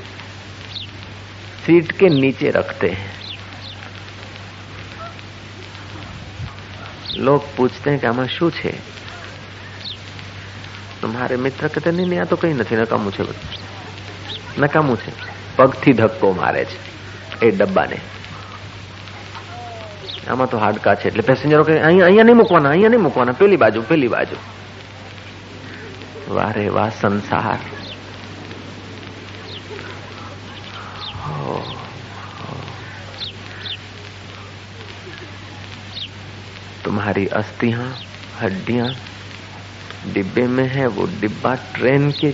सीट 1.65 1.91
के 1.91 2.09
नीचे 2.09 2.49
रखते 2.49 2.89
हैं। 2.89 3.18
लोग 7.17 7.41
પૂછતે 7.57 7.97
કે 7.97 8.07
આમાં 8.07 8.27
શું 8.27 8.51
છે 8.51 8.73
મારે 11.07 11.37
મિત્ર 11.37 11.67
કહેતા 11.67 11.91
નહીં 11.91 12.21
આ 12.21 12.25
તો 12.25 12.35
કઈ 12.35 12.53
નથી 12.53 12.75
નકામું 12.75 13.11
છે 13.13 13.23
બધું 13.23 13.35
નકામું 14.57 14.97
છે 14.97 15.11
પગથી 15.55 15.93
ધક્કો 15.93 16.33
મારે 16.33 16.65
છે 16.65 16.77
એ 17.45 17.51
ડબ્બાને 17.51 17.99
આમાં 20.29 20.49
તો 20.49 20.57
હાડકા 20.57 20.95
છે 20.95 21.07
એટલે 21.07 21.21
પેસેન્જરો 21.21 21.63
કે 21.63 21.81
અહીંયા 21.81 22.05
અહીંયા 22.05 22.23
નહીં 22.23 22.37
મૂકવાના, 22.37 22.69
અહીંયા 22.69 22.89
નહીં 22.89 23.01
મૂકવાના, 23.01 23.33
પેલી 23.33 23.57
બાજુ 23.57 23.81
પેલી 23.81 24.07
બાજુ। 24.07 24.35
વારે 26.29 26.69
વાહ 26.69 26.91
સંસાર। 27.01 27.78
तुम्हारी 36.85 37.27
अस्थियाँ, 37.27 37.97
हड्डियाँ, 38.41 38.95
डिब्बे 40.13 40.47
में 40.47 40.67
है 40.67 40.87
वो 40.87 41.05
डिब्बा 41.21 41.55
ट्रेन 41.55 42.11
के 42.11 42.31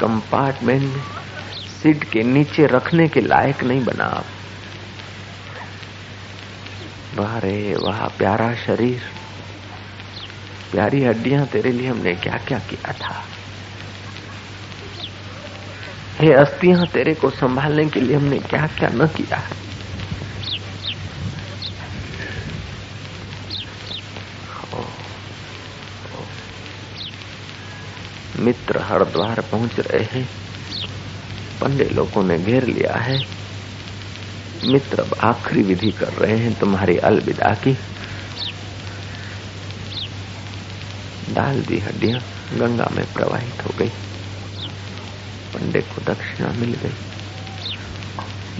कंपार्टमेंट 0.00 0.82
में, 0.82 1.02
सीट 1.82 2.04
के 2.04 2.22
नीचे 2.22 2.66
रखने 2.66 3.08
के 3.08 3.20
लायक 3.20 3.64
नहीं 3.64 3.84
बना 3.84 4.04
आप। 4.04 4.24
वाह 7.16 7.38
रे 7.38 7.74
वाह, 7.74 8.08
प्यारा 8.08 8.54
शरीर। 8.54 9.02
प्यारी 10.72 11.04
हड्डियाँ 11.04 11.46
तेरे 11.46 11.72
लिए 11.72 11.88
हमने 11.88 12.14
क्या 12.14 12.36
क्या 12.36 12.58
किया 12.58 12.92
था? 12.92 13.24
हे 16.20 16.32
अस्थियाँ 16.32 16.86
तेरे 16.86 17.14
को 17.14 17.30
संभालने 17.30 17.88
के 17.88 18.00
लिए 18.00 18.16
हमने 18.16 18.38
क्या 18.38 18.66
क्या 18.66 18.88
न 18.88 19.06
किया? 19.06 19.42
मित्र 28.38 28.82
हरिद्वार 28.82 29.40
पहुँच 29.40 29.80
रहे 29.80 30.04
हैं। 30.04 30.28
पंडे 31.60 31.84
लोगों 31.84 32.24
ने 32.24 32.38
घेर 32.38 32.64
लिया 32.64 32.98
है। 32.98 33.26
मित्र 34.64 35.00
अब 35.00 35.14
आखिरी 35.20 35.62
विधि 35.62 35.90
कर 35.90 36.08
रहे 36.08 36.36
हैं 36.38 36.58
तुम्हारी 36.58 36.98
अलविदा 36.98 37.54
की। 37.54 37.78
डाल 41.34 41.62
दी 41.62 41.78
हड्डियाँ, 41.78 42.20
गंगा 42.58 42.88
में 42.92 43.12
प्रवाहित 43.12 43.66
हो 43.66 43.70
गई। 43.78 43.88
पंडे 45.54 45.80
को 45.80 46.12
दक्षिणा 46.12 46.52
मिल 46.52 46.74
गई। 46.74 46.94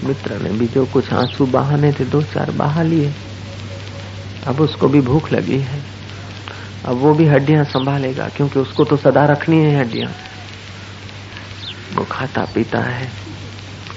मित्र 0.03 0.37
ने 0.37 0.49
भी 0.49 0.67
जो 0.67 0.85
कुछ 0.85 1.13
आँसू 1.13 1.45
बहाने 1.45 1.93
थे, 1.93 2.05
दो 2.05 2.21
चार 2.21 2.51
बहा 2.51 2.81
लिए। 2.81 3.13
अब 4.47 4.61
उसको 4.61 4.87
भी 4.87 5.01
भूख 5.01 5.31
लगी 5.31 5.59
है। 5.59 5.98
अब 6.89 6.97
वो 6.97 7.13
भी 7.13 7.25
हड्डियाँ 7.25 7.63
संभालेगा, 7.63 8.29
क्योंकि 8.29 8.59
उसको 8.59 8.83
तो 8.83 8.97
सदा 8.97 9.25
रखनी 9.25 9.57
है 9.57 9.79
हड्डियाँ। 9.79 10.11
वो 11.95 12.05
खाता 12.11 12.45
पीता 12.45 12.79
है, 12.79 13.09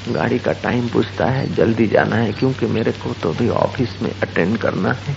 गाड़ी 0.09 0.39
का 0.39 0.53
टाइम 0.53 0.89
पूछता 0.89 1.27
है, 1.27 1.55
जल्दी 1.55 1.87
जाना 1.87 2.17
है, 2.17 2.33
क्योंकि 2.33 2.67
मेरे 2.67 2.93
को 2.93 3.13
तो 3.13 3.33
भी 3.33 3.49
ऑफ़िस 3.49 4.03
में 4.03 4.11
अटेंड 4.23 4.59
करना 4.59 4.93
है। 4.93 5.17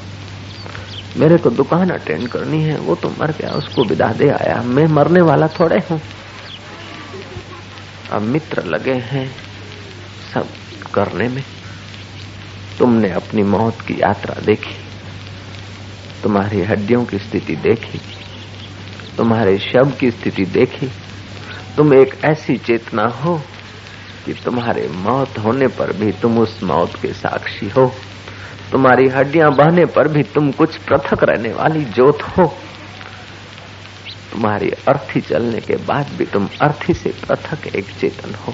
मेरे 1.18 1.38
को 1.38 1.50
दुकान 1.50 1.90
अटेंड 1.90 2.28
करनी 2.28 2.64
है, 2.64 2.78
वो 2.80 2.96
तो 2.96 3.10
मर 3.10 3.32
गया, 3.32 3.52
उसको 3.52 3.84
विदा 3.84 4.12
दे 4.14 4.30
आया। 4.30 4.62
मैं 4.62 4.88
मरने 4.88 5.22
वाला 5.22 5.48
थोड़े 5.48 5.80
हूँ। 5.92 6.02
अब 8.12 8.22
मित्र 8.22 8.64
लगे 8.64 8.94
हैं 8.94 9.36
सब 10.34 10.48
करने 10.94 11.28
में। 11.28 11.44
तुमने 12.80 13.12
अपनी 13.12 13.44
मौत 13.44 13.82
की 13.82 14.02
यात्रा 14.02 14.36
देखी। 14.46 14.85
तुम्हारी 16.26 16.62
हड्डियों 16.62 17.06
की 17.06 17.18
स्थिति 17.20 17.56
देखी, 17.56 18.00
तुम्हारे 19.18 19.58
शव 19.58 19.92
की 19.92 20.12
स्थिति 20.12 20.46
देखी, 20.46 20.88
तुम 21.78 21.94
एक 21.94 22.16
ऐसी 22.26 22.58
चेतना 22.58 23.04
हो 23.04 23.42
कि 24.26 24.34
तुम्हारे 24.34 24.88
मौत 24.88 25.38
होने 25.38 25.68
पर 25.68 25.94
भी 25.94 26.12
तुम 26.12 26.40
उस 26.40 26.64
मौत 26.64 26.96
के 27.02 27.14
साक्षी 27.14 27.70
हो। 27.70 27.94
तुम्हारी 28.72 29.08
हड्डियाँ 29.08 29.52
बहने 29.52 29.86
पर 29.86 30.08
भी 30.08 30.24
तुम 30.24 30.52
कुछ 30.52 30.78
पृथक 30.78 31.24
रहने 31.24 31.54
वाली 31.54 31.86
ज्योत 31.86 32.22
हो। 32.22 32.48
तुम्हारी 34.32 34.70
अर्थी 34.70 35.22
चलने 35.22 35.60
के 35.60 35.76
बाद 35.76 36.08
भी 36.08 36.26
तुम 36.26 36.50
अर्थी 36.62 36.94
से 36.94 37.10
पृथक 37.10 37.68
एक 37.76 37.86
चेतन 38.00 38.36
हो। 38.36 38.54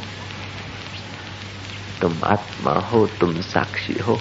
तुम 2.02 2.18
आत्मा 2.24 2.74
हो, 2.74 3.08
तुम 3.08 3.42
साक्षी 3.42 3.94
हो। 3.94 4.20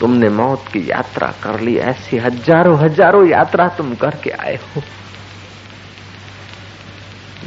तुमने 0.00 0.28
मौत 0.28 0.64
की 0.72 0.90
यात्रा 0.90 1.26
कर 1.42 1.60
ली, 1.60 1.76
ऐसी 1.76 2.16
हज़ारों 2.16 2.78
हज़ारों 2.78 3.26
यात्रा 3.28 3.68
तुम 3.68 3.94
करके 3.94 4.30
आए 4.30 4.56
हो। 4.56 4.82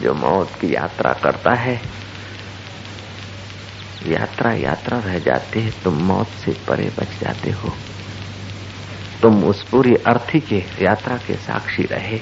जो 0.01 0.13
मौत 0.13 0.51
की 0.61 0.75
यात्रा 0.75 1.13
करता 1.13 1.53
है, 1.53 1.81
यात्रा 4.07 4.51
यात्रा 4.53 4.99
रह 4.99 5.19
जाती 5.19 5.61
है, 5.61 5.71
तुम 5.83 5.93
मौत 5.93 6.27
से 6.27 6.51
परे 6.67 6.89
बच 6.99 7.19
जाते 7.21 7.51
हो। 7.51 7.73
तुम 9.21 9.43
उस 9.43 9.63
पूरी 9.63 9.95
अर्थी 10.07 10.39
के 10.39 10.63
यात्रा 10.81 11.17
के 11.17 11.33
साक्षी 11.33 11.83
रहे। 11.83 12.19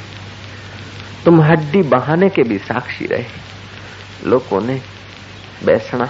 तुम 1.26 1.42
हड्डी 1.42 1.82
बहाने 1.82 2.30
के 2.30 2.44
भी 2.44 2.58
साक्षी 2.58 3.06
रहे। 3.06 4.28
लोगों 4.30 4.62
ने 4.62 4.82
बैसना, 5.66 6.10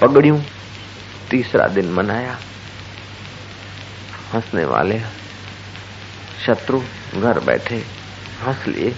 पगड़ियों, 0.00 0.40
तीसरा 1.30 1.66
दिन 1.68 1.90
मनाया। 1.92 2.36
हंसने 4.33 4.65
वाले 4.65 4.99
शत्रु 6.45 6.79
घर 7.21 7.39
बैठे 7.39 7.83
हंस 8.43 8.67
लिए 8.67 8.93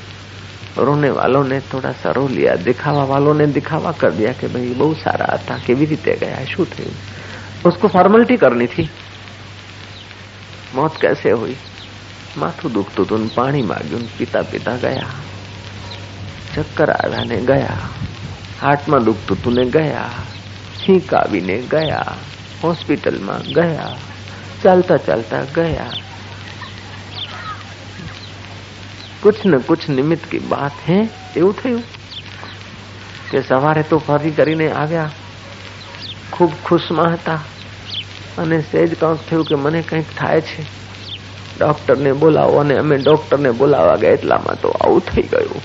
रोने 0.80 1.10
वालों 1.12 1.44
ने 1.44 1.60
थोड़ा 1.74 1.92
सा 1.94 2.12
रो 2.12 2.28
लिया 2.28 2.56
दिखावा 2.64 3.04
वालों 3.04 3.34
ने 3.34 3.48
दिखावा 3.54 3.92
कर 3.92 4.12
दिया 4.12 4.32
कि 4.34 4.48
भाई 4.48 4.74
बहुत 4.74 4.98
सारा 4.98 5.38
था 5.50 5.58
कि 5.58 5.74
रीते 5.86 6.16
गया 6.16 6.44
शू 6.46 6.66
थे 6.74 6.90
उसको 7.66 7.88
फॉर्मेलिटी 7.88 8.38
करनी 8.38 8.68
थी 8.68 8.90
मौत 10.76 10.98
कैसे 11.02 11.32
हुई 11.34 11.56
માથું 12.38 12.70
દુખતું 12.70 13.06
હતું 13.06 13.30
પાણી 13.36 13.64
માગ્યું 13.64 14.08
પીતા 14.18 14.44
પીતા 14.44 14.78
ગયા 14.78 15.14
ચક્કર 16.56 16.90
આવ્યા 16.92 17.26
ને 17.26 17.38
ગયા 17.42 17.78
હાર્ટમાં 18.62 19.06
દુખતું 19.06 19.38
હતું 19.38 19.56
ને 19.56 19.66
ગયા 19.66 20.26
છીંક 20.80 21.14
આવીને 21.14 21.58
ગયા 21.72 22.18
હોસ્પિટલમાં 22.64 23.48
ગયા 23.56 23.94
ચાલતા 24.64 24.98
ચાલતા 25.08 25.44
ગયા 25.56 25.88
कुछ 29.24 29.38
न 29.46 29.60
कुछ 29.68 29.82
નિમિત્ત 29.90 30.26
की 30.32 30.40
बात 30.50 30.82
है 30.88 30.98
એવું 31.36 31.54
થયું 31.54 31.84
કે 33.30 33.40
સવારે 33.42 33.84
તો 33.84 33.98
ફરી 34.00 34.32
કરીને 34.32 34.68
આવ્યા 34.74 35.06
ખૂબ 36.32 36.52
ખુશમાં 36.66 37.14
હતા 37.14 37.40
અને 38.38 38.58
સેજ 38.72 38.92
કંઈક 38.96 39.24
થયું 39.30 39.46
કે 39.46 39.56
મને 39.56 39.82
કંઈક 39.84 40.12
થાય 40.18 40.42
છે 40.42 40.68
ડોક્ટરને 41.56 42.12
બોલાવો 42.16 42.60
અને 42.60 42.76
અમે 42.78 42.98
ડોક્ટરને 42.98 43.54
બોલાવા 43.54 43.98
ગયા 43.98 44.18
એટલામાં 44.18 44.62
તો 44.64 44.76
આવું 44.76 45.02
થઈ 45.10 45.28
ગયું 45.32 45.64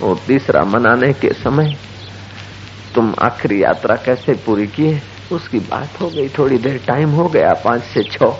और 0.00 0.16
तीसरा 0.26 0.64
मनाने 0.66 1.12
के 1.14 1.30
समय 1.36 1.70
तुम 2.94 3.14
आखिरी 3.20 3.62
यात्रा 3.62 3.96
कैसे 4.04 4.34
पूरी 4.44 4.66
किए 4.68 4.92
उसकी 5.33 5.59
बात 5.59 6.01
हो 6.01 6.09
गई, 6.09 6.29
थोड़ी 6.29 6.57
देर 6.57 6.81
टाइम 6.87 7.09
हो 7.09 7.27
गया, 7.29 7.53
पाँच 7.53 7.83
से 7.83 8.03
छ 8.03 8.33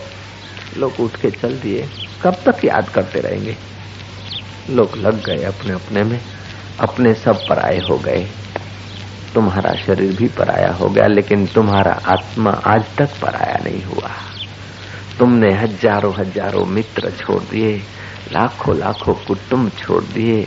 लोग 0.76 1.00
उठ 1.00 1.16
के 1.16 1.30
चल 1.30 1.58
दिए। 1.58 1.88
कब 2.22 2.36
तक 2.46 2.64
याद 2.64 2.88
करते 2.88 3.20
रहेंगे? 3.20 3.56
लोग 4.70 4.96
लग 4.96 5.24
गए 5.24 5.42
अपने 5.42 5.72
अपने 5.72 6.02
में, 6.02 6.20
अपने 6.80 7.14
सब 7.14 7.46
पराये 7.48 7.78
हो 7.78 7.98
गए। 7.98 8.26
तुम्हारा 9.34 9.74
शरीर 9.74 10.12
भी 10.12 10.28
पराया 10.28 10.72
हो 10.72 10.88
गया, 10.88 11.06
लेकिन 11.06 11.46
तुम्हारा 11.46 11.92
आत्मा 12.06 12.50
आज 12.50 12.84
तक 12.98 13.10
पराया 13.22 13.58
नहीं 13.64 13.82
हुआ। 13.82 14.10
तुमने 15.18 15.52
हज़ारों 15.52 16.14
हज़ारों 16.14 16.64
मित्र 16.66 17.10
छोड़ 17.10 17.42
दिए, 17.42 17.76
लाखों 18.32 18.76
लाखों 18.78 19.14
कुटुंब 19.14 19.70
छोड़ 19.70 20.04
दिए, 20.04 20.46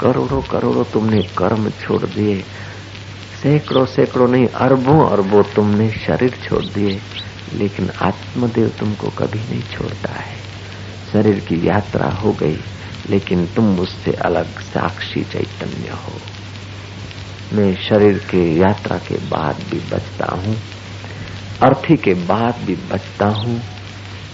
करोड़ों 0.00 0.42
करोड़ों 0.42 0.84
तुमने 0.84 1.22
कर्म 1.22 1.70
छोड़ 1.70 2.04
दिए 2.06 2.44
सैकड़ों 3.40 3.84
सैकड़ों 3.84 4.28
नहीं, 4.28 4.46
अरबों 4.46 5.10
अरबों 5.12 5.42
तुमने 5.42 5.90
शरीर 5.90 6.30
छोड़ 6.30 6.64
दिए, 6.64 7.00
लेकिन 7.52 7.90
आत्मदेव 8.02 8.68
तुमको 8.68 9.08
कभी 9.08 9.38
नहीं 9.38 9.62
छोड़ता 9.62 10.12
है। 10.12 10.36
शरीर 11.12 11.40
की 11.40 11.68
यात्रा 11.68 12.10
हो 12.10 12.32
गई, 12.32 12.58
लेकिन 13.10 13.46
तुम 13.46 13.80
उससे 13.80 14.10
अलग 14.10 14.58
साक्षी 14.58 15.24
चैतन्य 15.24 15.90
हो। 15.90 16.12
मैं 17.52 17.74
शरीर 17.74 18.18
के 18.18 18.42
यात्रा 18.58 18.98
के 18.98 19.14
बाद 19.14 19.56
भी 19.56 19.78
बचता 19.78 20.36
हूँ, 20.36 20.54
अर्थी 21.62 21.96
के 21.96 22.14
बाद 22.14 22.54
भी 22.64 22.74
बचता 22.74 23.26
हूँ, 23.26 23.60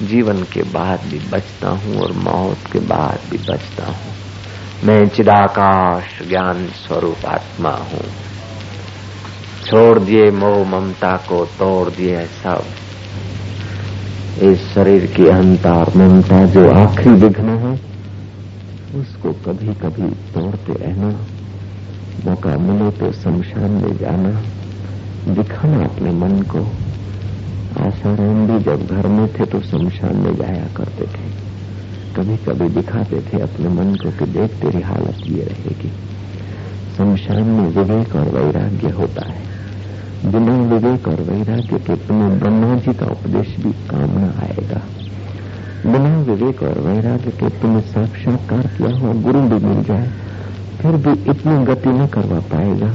जीवन 0.03 0.43
के 0.43 0.63
बाद 0.63 1.01
भी 1.07 1.19
बचता 1.19 1.69
हूँ 1.69 1.99
और 2.01 2.13
मौत 2.13 2.59
के 2.73 2.79
बाद 2.79 3.31
भी 3.31 3.39
बचता 3.39 3.87
हूँ। 3.87 4.15
मैं 4.85 5.09
चिदाकाश 5.09 6.19
ज्ञान 6.29 6.67
स्वरूप 6.67 7.27
आत्मा 7.27 7.71
हूँ। 7.71 8.36
छोड़ 9.67 9.99
दिए 9.99 10.31
मोह 10.31 10.65
ममता 10.71 11.17
को, 11.17 11.45
तोड़ 11.45 11.89
दिए 11.89 12.27
सब। 12.27 12.65
इस 14.43 14.59
शरीर 14.75 15.07
की 15.07 15.27
अहंकार 15.27 15.93
ममता 15.97 16.45
जो 16.47 16.71
आखिरी 16.71 17.11
विघ्न 17.11 17.49
है, 17.49 17.73
उसको 19.01 19.33
कभी 19.33 19.75
कभी 19.75 20.11
तोड़ते 20.35 20.73
रहना, 20.73 21.09
मौका 22.27 22.57
मिले 22.57 22.91
तो 22.91 23.13
शमशान 23.13 23.71
में 23.71 23.97
जाना, 23.97 24.43
दिखाना 25.35 25.85
अपने 25.85 26.11
मन 26.11 26.43
को। 26.43 26.63
आसाराम 27.81 28.47
भी 28.47 28.65
जब 28.65 28.87
घर 28.87 29.07
में 29.07 29.29
थे 29.29 29.45
तो 29.45 29.61
शमशान 29.61 30.17
में 30.17 30.37
जाया 30.37 30.67
करते 30.77 31.05
थे। 31.07 31.27
कभी 32.17 32.37
कभी 32.37 32.69
दिखाते 32.69 33.21
थे 33.21 33.41
अपने 33.41 33.69
मन 33.69 33.95
को 33.95 34.11
कि 34.11 34.31
देख 34.33 34.51
तेरी 34.51 34.83
हालत 34.83 35.17
ये 35.27 35.45
रहेगी। 35.45 35.93
शमशान 36.97 37.43
में 37.43 37.69
विवेक 37.69 38.17
और 38.17 38.29
वैराग्य 38.29 38.91
होता 38.91 39.29
है। 39.29 39.56
बिना 40.25 40.55
विवेक 40.69 41.09
और 41.09 41.21
वैराग्य 41.23 41.79
के 41.79 41.97
तुम्हें 41.97 42.39
ब्रह्मा 42.39 42.75
जी 42.77 42.93
का 42.95 43.07
उपदेश 43.07 43.57
भी 43.57 43.73
काम 43.89 44.19
न 44.19 44.31
आएगा। 44.43 44.81
बिना 45.83 46.17
विवेक 46.23 46.63
और 46.63 46.79
वैराग्य 46.81 47.31
के 47.31 47.49
तुम्हें 47.61 47.81
साक्षात्कार 47.83 48.67
किया 48.67 48.91
हुआ 48.97 49.13
गुरु 49.23 49.41
भी 49.41 49.59
मिल 49.67 49.83
जाए, 49.85 50.09
फिर 50.81 50.97
भी 50.97 51.13
इतनी 51.31 51.65
गति 51.65 51.91
न 51.91 52.07
करवा 52.07 52.39
पाएगा। 52.53 52.91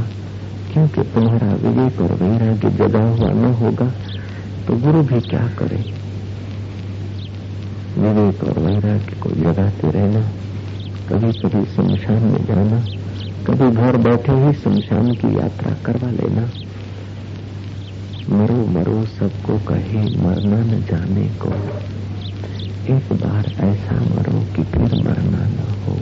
क्योंकि 0.74 1.02
तुम्हारा 1.14 1.54
विवेक 1.64 2.02
और 2.02 2.14
वैराग्य 2.14 2.70
जगा 2.72 3.04
हुआ 3.10 3.32
न 3.32 3.54
होगा 3.54 3.88
तो 4.68 4.78
गुरु 4.78 5.02
भी 5.04 5.20
क्या 5.22 5.48
करे? 5.60 5.84
विवेक 7.98 8.44
और 8.44 8.60
वैराग्य 8.60 9.20
को 9.22 9.30
जगाते 9.32 9.92
रहना 9.92 10.22
कभी 11.10 11.32
कभी 11.40 11.64
शमशान 11.66 12.24
में 12.24 12.46
जाना, 12.46 12.80
कभी 13.46 13.70
घर 13.72 13.98
बैठे 14.00 14.34
ही 14.34 14.54
शमशान 14.54 15.12
की 15.14 15.36
यात्रा 15.38 15.72
करवा 15.86 16.10
लेना। 16.12 16.50
मरो 18.30 18.68
मरो 18.68 19.06
सबको 19.06 19.60
कहे, 19.60 20.02
मरना 20.02 20.58
न 20.58 20.84
जाने 20.92 21.28
को। 21.28 21.50
एक 22.96 23.14
बार 23.14 23.46
ऐसा 23.60 23.96
मरो 23.96 24.40
कि 24.56 24.64
फिर 24.64 24.84
मरना 24.84 25.48
न 25.48 25.60
हो। 25.88 25.98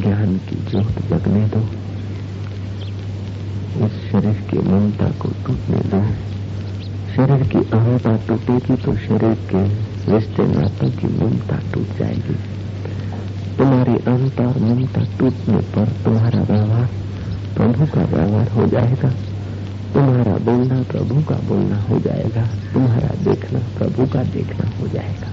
ज्ञान 0.00 0.36
की 0.38 0.70
ज्योत 0.70 0.94
जगने 1.10 1.40
दो। 1.40 1.60
इस 3.86 3.92
शरीर 4.12 4.46
की 4.50 4.58
ममता 4.58 5.06
को 5.06 5.28
टूटने 5.28 5.76
दो। 5.76 6.12
शरीर 7.16 7.48
की 7.48 7.70
अहमता 7.70 8.16
टूटेगी 8.16 8.82
तो 8.82 8.96
शरीर 8.96 9.34
के 9.34 9.90
रिश्ते 10.12 10.42
नातों 10.42 10.90
की 10.90 11.06
ममता 11.06 11.56
टूट 11.74 11.98
जाएगी। 11.98 12.36
तुम्हारी 13.58 13.92
अहंता 13.92 14.46
और 14.46 14.58
ममता 14.58 15.02
टूटने 15.18 15.56
पर 15.56 15.88
तुम्हारा 16.04 16.42
व्यवहार, 16.42 16.88
प्रभु 17.56 17.86
का 17.86 18.04
व्यवहार 18.04 18.48
हो 18.48 18.66
जाएगा। 18.66 19.12
तुम्हारा 19.94 20.32
बोलना 20.32 20.82
प्रभु 20.82 21.22
का 21.22 21.34
बोलना 21.34 21.76
हो 21.82 22.00
जाएगा। 22.00 22.46
तुम्हारा 22.72 23.08
देखना 23.24 23.58
प्रभु 23.58 24.06
का 24.06 24.22
देखना 24.22 24.70
हो 24.80 24.88
जाएगा। 24.88 25.28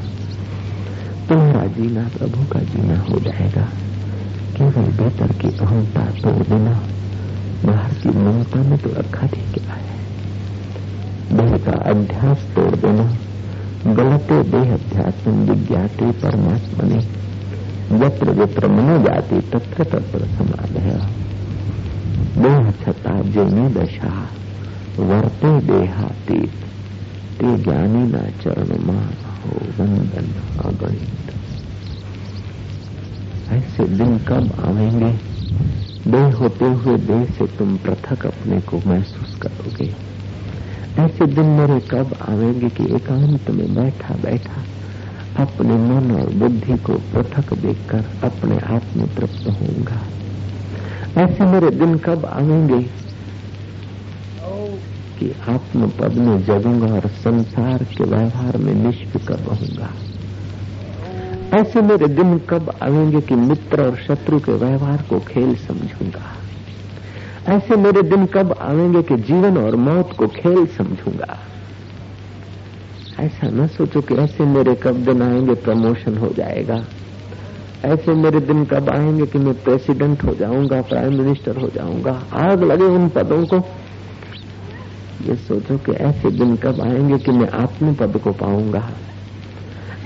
तुम्हारा 1.30 1.66
जीना 1.66 2.08
प्रभु 2.18 2.46
का 2.54 2.60
जीना 2.60 3.00
हो 3.00 3.20
जाएगा। 3.20 3.68
केवल 4.58 4.86
भीतर 4.92 5.28
की 5.28 5.58
अहंता 5.58 6.06
तोड़ 6.06 6.44
देना। 6.44 6.82
बाहर 7.66 7.94
की 7.94 8.10
ममता 8.10 8.64
में 8.64 8.80
तो 8.80 8.90
रखा 8.90 9.28
थी 9.28 9.54
क्या 9.54 9.74
है 9.74 9.98
देह 11.38 11.58
का 11.58 11.72
अध्यास 11.72 12.38
तोड़ 12.56 12.76
देना। 12.76 13.18
गलते 13.94 14.44
देह 14.44 14.74
अध्यास 14.74 15.28
विज्ञाते 15.28 16.12
परमात्मा 16.12 16.88
ने 16.88 17.00
यत्र 18.06 18.42
यत्र 18.42 18.68
मनो 18.68 19.04
जाती 19.04 19.42
तत्र 19.42 19.84
तत्र 19.84 20.20
समाधय। 20.20 21.08
देह 22.42 22.72
छता 22.72 23.22
जेने 23.22 23.70
दशा। 23.70 24.28
वर्ते 25.00 25.60
देहातीत। 25.60 26.52
ते 27.40 27.58
ज्ञानी 27.58 28.04
ना 28.04 28.18
चरण 28.18 28.84
मा 28.84 28.94
हो, 28.94 29.60
वंदन 29.80 30.26
अगणित। 30.60 31.34
ऐसे 33.52 33.84
दिन 33.84 34.18
कब 34.18 34.66
आवेंगे? 34.66 35.20
देह 36.12 36.36
होते 36.36 36.66
हुए 36.66 36.98
देह 36.98 37.26
से 37.26 37.46
तुम 37.46 37.78
पृथक 37.78 38.26
अपने 38.26 38.62
को 38.62 38.82
महसूस 38.86 39.40
करोगे। 39.42 39.96
ऐसे 41.00 41.26
दिन 41.26 41.46
मेरे 41.46 41.80
कब 41.80 42.16
आवेंगे 42.30 42.70
कि 42.70 42.84
एकांत 42.96 43.50
में 43.50 43.76
बैठा 43.76 44.16
बैठा 44.16 44.62
अपने 45.44 45.74
मन 45.74 46.12
और 46.12 46.30
बुद्धि 46.30 46.78
को 46.78 46.94
पृथक 46.94 47.54
देखकर 47.54 48.06
अपने 48.24 48.58
आप 48.58 48.82
में 48.98 49.08
तृप्त 49.16 49.48
होऊँगा। 49.48 50.02
ऐसे 51.18 51.46
मेरे 51.46 51.70
दिन 51.70 51.98
कब 51.98 52.26
आएँगे 52.26 53.07
कि 55.20 55.36
आत्म 55.50 55.88
पद 55.90 56.14
में 56.18 56.44
जगूँगा 56.44 56.94
और 56.94 57.08
संसार 57.08 57.84
के 57.84 58.04
व्यवहार 58.04 58.58
में 58.58 58.74
निष्फिकर 58.74 59.36
रहूँगा। 59.36 59.90
ऐसे 61.60 61.82
मेरे 61.82 62.08
दिन 62.08 62.38
कब 62.38 62.74
आएँगे 62.84 63.22
कि 63.22 63.36
मित्र 63.36 63.86
और 63.86 63.96
शत्रु 63.96 64.40
के 64.40 64.52
व्यवहार 64.52 65.02
को 65.10 65.20
खेल 65.20 65.56
समझूँगा? 65.56 66.34
ऐसे 67.50 67.76
मेरे 67.76 68.02
दिन 68.02 68.26
कब 68.26 68.56
आएँगे 68.62 69.02
कि 69.02 69.16
जीवन 69.16 69.58
और 69.58 69.76
मौत 69.76 70.14
को 70.14 70.28
खेल 70.28 70.66
समझूँगा? 70.66 71.38
ऐसा 73.20 73.50
न 73.50 73.68
सोचो 73.68 74.02
कि 74.02 74.16
ऐसे 74.16 74.46
मेरे 74.46 74.76
कब 74.76 74.96
दिन 74.96 75.22
आएँगे, 75.22 75.54
प्रमोशन 75.54 76.18
हो 76.18 76.28
जाएगा। 76.28 76.86
ऐसे 77.86 78.14
मेरे 78.14 78.40
दिन 78.40 78.66
कब 78.66 78.90
आएँगे 78.90 79.26
कि 79.26 79.40
मैं 79.40 79.54
प्रेसिडेंट 79.54 80.24
हो 80.24 80.36
जाऊँगा, 80.36 80.82
प्राइम 80.82 81.14
मिनिस्टर 81.14 81.58
हो 81.58 81.68
जाऊँगा। 81.68 82.26
आग 82.34 82.64
लगे 82.64 82.86
उन 82.86 83.10
पदों 83.10 83.46
को 83.46 83.60
ये 85.22 85.36
सोचो 85.36 85.78
कि 85.78 85.92
ऐसे 85.92 86.32
दिन 86.32 86.56
कब 86.56 86.82
आएँगे 86.82 87.18
कि 87.18 87.32
मैं 87.32 87.50
आत्म 87.50 87.96
पद 87.96 88.18
को 88.18 88.32
पाऊँगा। 88.32 88.90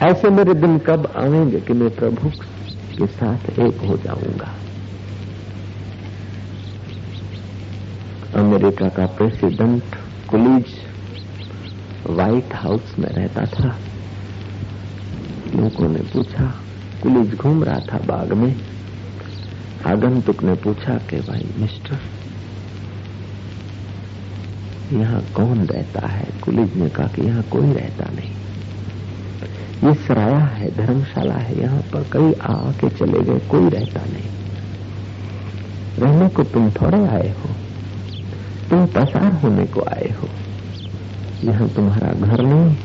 ऐसे 0.03 0.29
मेरे 0.29 0.53
दिन 0.53 0.77
कब 0.79 1.13
आएँगे 1.15 1.59
कि 1.59 1.73
मैं 1.73 1.95
प्रभु 1.95 2.29
के 2.97 3.07
साथ 3.07 3.59
एक 3.59 3.77
हो 3.77 3.97
जाऊँगा। 3.97 4.55
अमेरिका 8.35 8.89
का 8.89 9.05
प्रेसिडेंट 9.05 9.83
कुलीज 10.29 10.65
व्हाइट 12.09 12.53
हाउस 12.53 12.95
में 12.99 13.09
रहता 13.09 13.45
था। 13.45 13.77
लोगों 15.55 15.89
ने 15.89 15.99
पूछा, 15.99 16.55
कुलीज 17.03 17.35
घूम 17.35 17.63
रहा 17.63 17.79
था 17.79 17.97
बाग 17.97 18.33
में? 18.33 18.55
आगंतुक 19.87 20.43
ने 20.43 20.53
पूछा 20.53 20.97
कि, 20.97 21.19
भाई, 21.19 21.49
मिस्टर 21.57 21.99
यहाँ 24.93 25.21
कौन 25.35 25.65
रहता 25.65 26.07
है? 26.07 26.25
पुलिस 26.45 26.75
ने 26.75 26.89
कहा 26.89 27.07
कि 27.07 27.21
यहाँ 27.21 27.43
कोई 27.43 27.73
रहता 27.73 28.05
नहीं। 28.11 28.31
ये 29.89 29.93
सराया 29.93 30.37
है, 30.37 30.75
धर्मशाला 30.75 31.33
है, 31.33 31.61
यहाँ 31.61 31.81
पर 31.81 32.05
कई 32.13 32.33
आके 32.41 32.89
चले 32.89 33.19
गए, 33.19 33.39
कोई 33.39 33.69
रहता 33.69 34.01
नहीं। 34.05 34.29
रहने 35.99 36.29
को 36.29 36.43
तुम 36.43 36.71
थोड़े 36.71 37.07
आए 37.07 37.29
हो। 37.29 37.49
तुम 38.69 38.85
पसार 38.85 39.33
होने 39.33 39.65
को 39.65 39.81
आए 39.81 40.13
हो। 40.21 40.27
यहाँ 41.43 41.69
तुम्हारा 41.69 42.13
घर 42.13 42.41
नहीं 42.41 42.77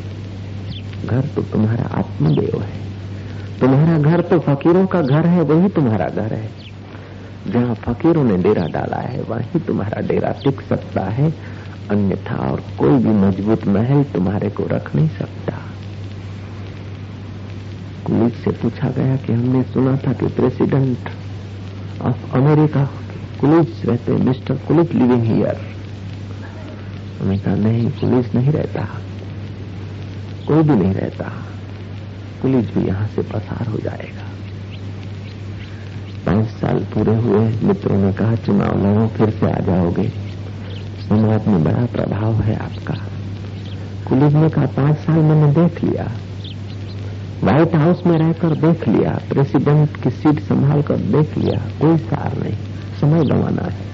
घर 1.07 1.21
तो 1.21 1.42
तुम्हारा 1.42 1.85
आत्मदेव 1.85 2.62
है। 2.62 2.87
तुम्हारा 3.61 3.99
घर 3.99 4.21
तो 4.21 4.38
फकीरों 4.38 4.87
का 4.87 5.03
घर 5.03 5.27
है, 5.27 5.40
वही 5.40 5.69
तुम्हारा 5.69 6.09
घर 6.09 6.33
है। 6.33 6.51
जहाँ 7.49 7.75
फकीरों 7.75 8.25
ने 8.25 8.37
डेरा 8.37 8.66
डाला 8.66 8.97
है, 8.97 9.23
वही 9.23 9.59
तुम्हारा 9.59 10.01
डेरा 10.01 10.31
टिक 10.31 10.61
सकता 10.61 11.01
है। 11.01 11.57
अन्यथा 11.90 12.37
और 12.37 12.62
कोई 12.79 12.99
भी 12.99 13.09
मज़बूत 13.09 13.66
महल 13.66 14.05
तुम्हारे 14.05 14.51
को 14.51 14.62
रख 14.66 14.96
नहीं 14.96 15.09
सकता। 15.09 15.53
पुलिस 18.07 18.44
से 18.44 18.51
पूछा 18.51 18.88
गया 18.88 19.16
कि 19.16 19.33
हमने 19.33 19.62
सुना 19.62 19.96
था 19.96 20.12
कि 20.12 20.27
प्रेसिडेंट 20.27 20.99
ऑफ़ 22.03 22.37
अमेरिका 22.37 22.85
कुलिस 23.40 23.87
रहते 23.87 24.12
मिस्टर 24.12 24.55
कुलिस 24.55 24.92
लिविंग 24.92 25.25
हियर। 25.25 25.61
उन्होंने 27.20 27.38
कहा, 27.38 27.55
नहीं, 27.55 27.90
पुलिस 27.90 28.35
नहीं 28.35 28.53
रहता। 28.53 28.88
कोई 30.49 30.62
भी 30.62 30.75
नहीं 30.75 30.94
रहता। 30.94 31.33
पुलिस 32.42 32.75
भी 32.75 32.87
यहाँ 32.87 33.09
से 33.09 33.22
पसार 33.22 33.66
हो 33.66 33.79
जाएगा। 33.79 34.22
पाँच 36.27 36.46
साल 36.46 36.79
पूरे 36.79 37.16
हुए, 37.16 37.49
मित्रों 37.62 37.99
ने 37.99 38.12
कहा, 38.12 38.35
चुनाव 38.35 38.87
लड़ो, 38.87 39.07
फिर 39.07 39.31
से 39.31 39.46
आ 39.46 39.59
जाओगे। 39.59 40.26
समाज 41.09 41.47
में 41.47 41.64
बड़ा 41.64 41.87
प्रभाव 41.87 42.35
है 42.35 42.57
आपका। 42.57 42.95
पुलिस 44.09 44.33
ने 44.35 44.49
कहा 44.49 44.66
पाँच 44.66 44.97
साल 44.97 45.19
मैंने 45.19 45.53
देख 45.53 45.85
लिया। 45.85 46.11
व्हाइट 47.45 47.75
हाउस 47.75 48.07
में 48.07 48.19
रहकर 48.19 48.49
देख 48.49 48.88
लिया। 48.88 49.21
प्रेसिडेंट 49.29 50.03
की 50.03 50.11
सीट 50.11 50.40
संभाल 50.40 50.83
कर 50.83 50.97
देख 50.97 51.38
लिया। 51.38 51.59
कोई 51.81 51.97
सार 51.97 52.38
नहीं। 52.38 52.53
समय 53.01 53.25
गंवाना 53.25 53.62
है। 53.62 53.87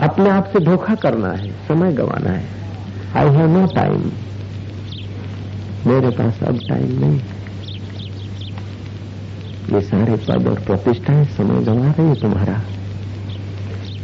अपने 0.00 0.30
आप 0.30 0.44
से 0.44 0.64
धोखा 0.64 0.94
करना 0.94 1.28
है। 1.28 1.50
समय 1.50 1.92
गंवाना 1.92 2.30
है। 2.30 2.44
आई 3.16 3.28
हैव 3.28 3.58
नो 3.58 3.66
टाइम 3.66 4.12
मेरे 5.86 6.10
पास 6.10 6.42
अब 6.42 6.60
टाइम 6.68 7.00
नहीं। 7.00 7.20
ये 9.72 9.80
सारे 9.80 10.16
पद 10.16 10.48
और 10.48 10.60
प्रतिष्ठाएँ 10.60 11.24
समय 11.24 11.64
गंवा 11.64 11.90
रही 11.90 12.06
है 12.06 12.14
तुम्हारा। 12.14 12.60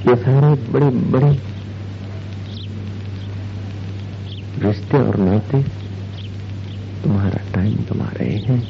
ये 0.01 0.17
सारे 0.17 0.73
बड़े 0.73 0.91
बड़े 0.91 1.39
रिश्ते 4.59 4.99
और 4.99 5.17
नाते 5.17 5.63
तुम्हारा 7.05 7.53
टाइम 7.55 7.75
गंवा 7.75 8.07
रहे 8.07 8.37
हैं। 8.37 8.69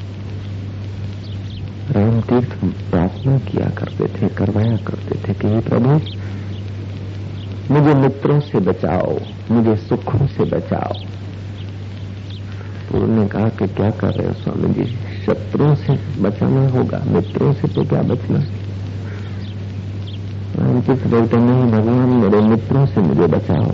राम 1.91 2.21
तीर्थ 2.21 2.59
प्रार्थना 2.91 3.39
किया 3.39 3.71
करते 3.71 4.05
थे, 4.07 4.29
करवाया 4.29 4.77
करते 4.77 5.29
थे 5.29 5.35
कि 5.35 5.69
प्रभु, 5.69 5.91
मुझे 7.75 7.95
मित्रों 7.95 8.41
से 8.41 8.59
बचाओ, 8.59 9.19
मुझे 9.51 9.77
सुखों 9.77 10.27
से 10.27 10.45
बचाओ। 10.45 10.93
तो 12.89 13.01
उन्होंने 13.01 13.29
कहा 13.29 13.49
कि 13.49 13.67
क्या 13.69 13.91
कर 13.91 14.11
रहे 14.11 14.29
हो, 14.29 14.35
स्वामी 14.35 14.75
जी? 14.75 14.97
शत्रुओं 15.27 15.75
से 15.75 15.93
बचाना 16.23 16.69
होगा, 16.69 17.03
मित्रों 17.07 17.53
से 17.53 17.69
तो 17.69 17.85
क्या 17.85 18.03
बचना? 18.03 18.45
रामकृष्ण 20.51 21.11
बोलते 21.11 21.37
नहीं 21.37 21.71
भगवान 21.73 22.09
मेरे 22.21 22.41
मित्रों 22.41 22.87
से 22.87 23.01
मुझे 23.01 23.27
बचाओ, 23.27 23.73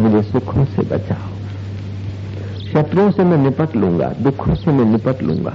मुझे 0.00 0.22
सुखों 0.22 0.64
से 0.64 0.82
बचाओ। 0.82 1.32
शत्रुओं 2.64 3.10
से 3.10 3.24
मैं 3.24 3.38
निपट 3.38 3.76
लूँगा, 3.76 4.08
दुखों 4.20 4.54
से 4.54 4.70
मैं 4.70 4.84
निपट 4.84 5.22
लूँगा। 5.22 5.52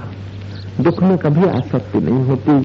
दुख 0.80 1.02
में 1.02 1.16
कभी 1.18 1.48
आसक्ति 1.48 1.98
नहीं 2.00 2.22
होती, 2.24 2.62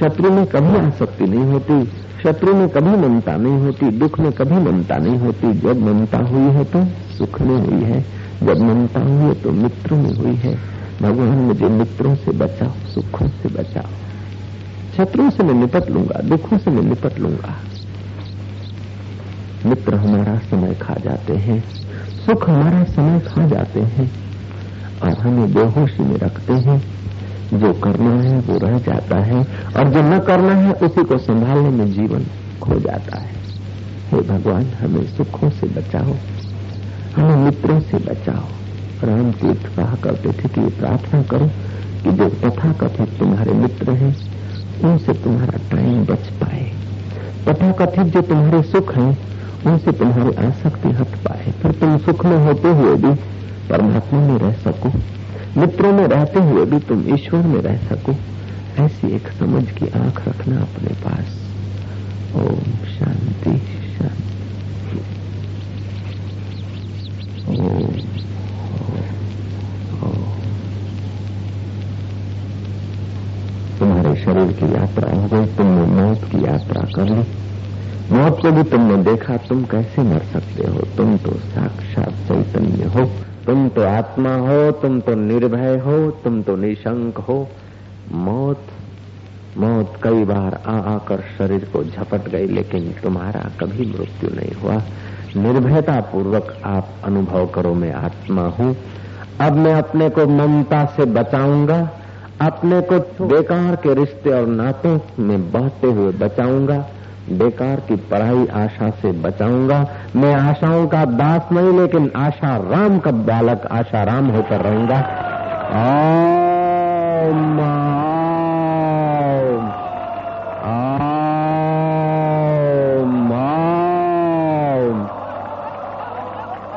शत्रु 0.00 0.30
में 0.30 0.46
कभी 0.46 0.76
आसक्ति 0.78 1.24
नहीं 1.24 1.44
होती, 1.44 1.84
शत्रु 2.22 2.54
में 2.54 2.68
कभी 2.68 2.96
ममता 2.96 3.36
नहीं 3.36 3.58
होती, 3.58 3.90
दुख 3.98 4.18
में 4.20 4.32
कभी 4.32 4.58
ममता 4.64 4.96
नहीं 4.96 5.18
होती। 5.18 5.52
जब 5.60 5.80
ममता 5.80 6.18
हुई 6.18 6.50
है 6.54 6.64
तो 6.64 6.84
सुख 7.18 7.40
में 7.40 7.56
हुई 7.58 7.82
है, 7.84 8.04
जब 8.42 8.60
ममता 8.60 9.00
हुई 9.00 9.22
है 9.22 9.34
तो 9.34 9.52
मित्रों 9.52 9.98
में 9.98 10.12
हुई 10.14 10.34
है। 10.36 10.58
भगवान 11.02 11.38
मुझे 11.38 11.68
मित्रों 11.68 12.14
से 12.16 12.32
बचाओ, 12.32 12.72
सुखों 12.94 13.28
से 13.28 13.48
बचाओ। 13.48 14.07
शत्रुओं 14.98 15.30
से 15.30 15.42
मैं 15.42 15.54
निपट 15.54 15.90
लूँगा, 15.90 16.20
दुखों 16.20 16.58
से 16.58 16.70
मैं 16.70 16.82
निपट 16.82 17.18
लूँगा। 17.18 17.54
मित्र 19.66 19.94
हमारा 19.94 20.38
समय 20.38 20.74
खा 20.74 20.94
जाते 20.94 21.34
हैं, 21.36 21.64
सुख 22.26 22.48
हमारा 22.50 22.84
समय 22.84 23.20
खा 23.20 23.46
जाते 23.46 23.80
हैं, 23.80 24.10
और 25.02 25.10
हमें 25.10 25.54
बेहोशी 25.54 26.02
में 26.02 26.16
रखते 26.16 26.52
हैं। 26.52 26.82
जो 27.54 27.72
करना 27.72 28.10
है 28.10 28.40
वो 28.40 28.58
रह 28.58 28.78
जाता 28.78 29.16
है, 29.16 29.44
और 29.76 29.88
जो 29.88 30.02
न 30.02 30.18
करना 30.18 30.54
है 30.54 30.72
उसी 30.72 31.04
को 31.04 31.18
संभालने 31.18 31.70
में 31.70 31.92
जीवन 31.92 32.24
खो 32.62 32.80
जाता 32.80 33.20
है। 33.20 33.30
हे 34.12 34.20
भगवान, 34.20 34.64
हमें 34.64 35.06
सुखों 35.06 35.50
से 35.50 35.66
बचाओ, 35.66 36.16
हमें 37.16 37.36
मित्रों 37.36 37.80
से 37.80 37.96
बचाओ। 37.96 38.44
राम 39.06 39.32
तीर्थ 39.32 39.76
कहा 39.76 39.94
करते 39.94 40.28
थे 40.28 40.48
कि 40.48 40.60
प्रार्थना 40.60 41.22
करो 41.22 41.46
कि 42.04 42.12
जो 42.12 42.28
तथा 42.28 42.72
कथित 42.72 43.18
तुम्हारे 43.18 43.52
मित्र 43.52 43.90
हैं 43.90 44.37
उनसे 44.84 45.12
तुम्हारा 45.12 45.76
टाइम 45.76 46.04
बच 46.04 46.18
पाए। 46.18 46.72
तथा 47.48 47.72
कथित 47.72 48.14
जो 48.14 48.22
तुम्हारे 48.22 48.62
सुख 48.62 48.96
हैं, 48.96 49.18
उनसे 49.66 49.92
तुम्हारी 49.92 50.46
आसक्ति 50.46 50.88
हट 50.88 51.06
पाए। 51.06 51.52
फिर 51.62 51.72
तुम 51.72 51.98
सुख 51.98 52.26
में 52.26 52.38
होते 52.38 52.68
हुए 52.68 52.96
भी 52.96 53.14
परमात्मा 53.68 54.20
में 54.20 54.38
रह 54.38 54.52
सको। 54.52 54.92
मित्रों 55.60 55.92
में 55.92 56.06
रहते 56.06 56.40
हुए 56.40 56.66
भी 56.66 56.78
तुम 56.78 57.14
ईश्वर 57.14 57.40
में 57.40 57.62
रह 57.62 57.76
सको। 57.76 58.14
ऐसी 58.82 59.16
एक 59.16 59.28
समझ 59.28 59.70
की 59.70 59.86
आँख 59.86 60.28
रखना 60.28 60.56
अपने 60.56 60.88
पास। 60.88 61.48
ओम 62.34 62.86
शांति 62.98 63.62
शांति। 63.98 65.00
ओम। 67.60 69.17
तुम्हारे 73.78 74.16
शरीर 74.16 74.52
की 74.52 74.74
यात्रा 74.74 75.10
हो 75.10 75.28
गई, 75.28 75.46
तुमने 75.46 76.02
मौत 76.02 76.18
की 76.24 76.44
यात्रा 76.44 76.82
कर 76.82 77.04
ली। 77.04 77.24
मौत 78.12 78.42
को 78.42 78.50
भी 78.50 78.62
तुमने 78.62 78.96
देखा, 78.96 79.36
तुम 79.36 79.64
कैसे 79.64 80.02
मर 80.02 80.18
सकते 80.18 80.66
हो? 80.66 80.78
तुम 80.96 81.16
तो 81.16 81.30
साक्षात 81.30 82.08
चैतन्य 82.08 82.84
हो, 82.84 83.04
तुम 83.46 83.68
तो 83.68 83.82
आत्मा 83.82 84.34
हो, 84.34 84.70
तुम 84.70 85.00
तो 85.00 85.14
निर्भय 85.14 85.78
हो, 85.78 86.10
तुम 86.10 86.42
तो 86.42 86.56
निशंक 86.56 87.18
हो। 87.18 87.48
मौत 88.12 88.62
मौत 89.56 89.94
कई 90.02 90.24
बार 90.24 90.62
आ 90.66 90.78
आकर 90.94 91.24
शरीर 91.38 91.64
को 91.72 91.84
झपट 91.84 92.28
गई, 92.28 92.46
लेकिन 92.46 92.94
तुम्हारा 93.02 93.50
कभी 93.60 93.86
मृत्यु 93.86 94.30
नहीं 94.30 94.52
हुआ। 94.62 94.82
निर्भयता 95.36 96.00
पूर्वक 96.00 96.56
आप 96.64 96.88
अनुभव 97.04 97.46
करो, 97.46 97.74
मैं 97.74 97.92
आत्मा 97.92 98.42
हूँ। 98.42 98.76
अब 99.40 99.52
मैं 99.52 99.74
अपने 99.74 100.08
को 100.08 100.26
ममता 100.26 100.84
से 100.84 101.04
बचाऊँगा। 101.04 101.97
अपने 102.40 102.80
को 102.80 102.98
बेकार 103.26 103.76
के 103.76 103.94
रिश्ते 103.94 104.30
और 104.30 104.46
नातों 104.46 104.98
में 105.18 105.52
बहते 105.52 105.86
हुए 105.86 106.12
बचाऊँगा। 106.12 106.76
बेकार 107.32 107.80
की 107.80 107.96
पढ़ाई 107.96 108.46
आशा 108.54 108.90
से 108.90 109.12
बचाऊँगा। 109.12 109.86
मैं 110.16 110.34
आशाओं 110.34 110.86
का 110.86 111.04
दास 111.04 111.48
नहीं, 111.52 111.80
लेकिन 111.80 112.10
आशा 112.16 112.56
राम 112.56 112.98
का 112.98 113.10
बालक, 113.10 113.66
आशा 113.72 114.02
राम 114.02 114.26
होकर 114.26 114.60
रहूँगा। 114.60 115.00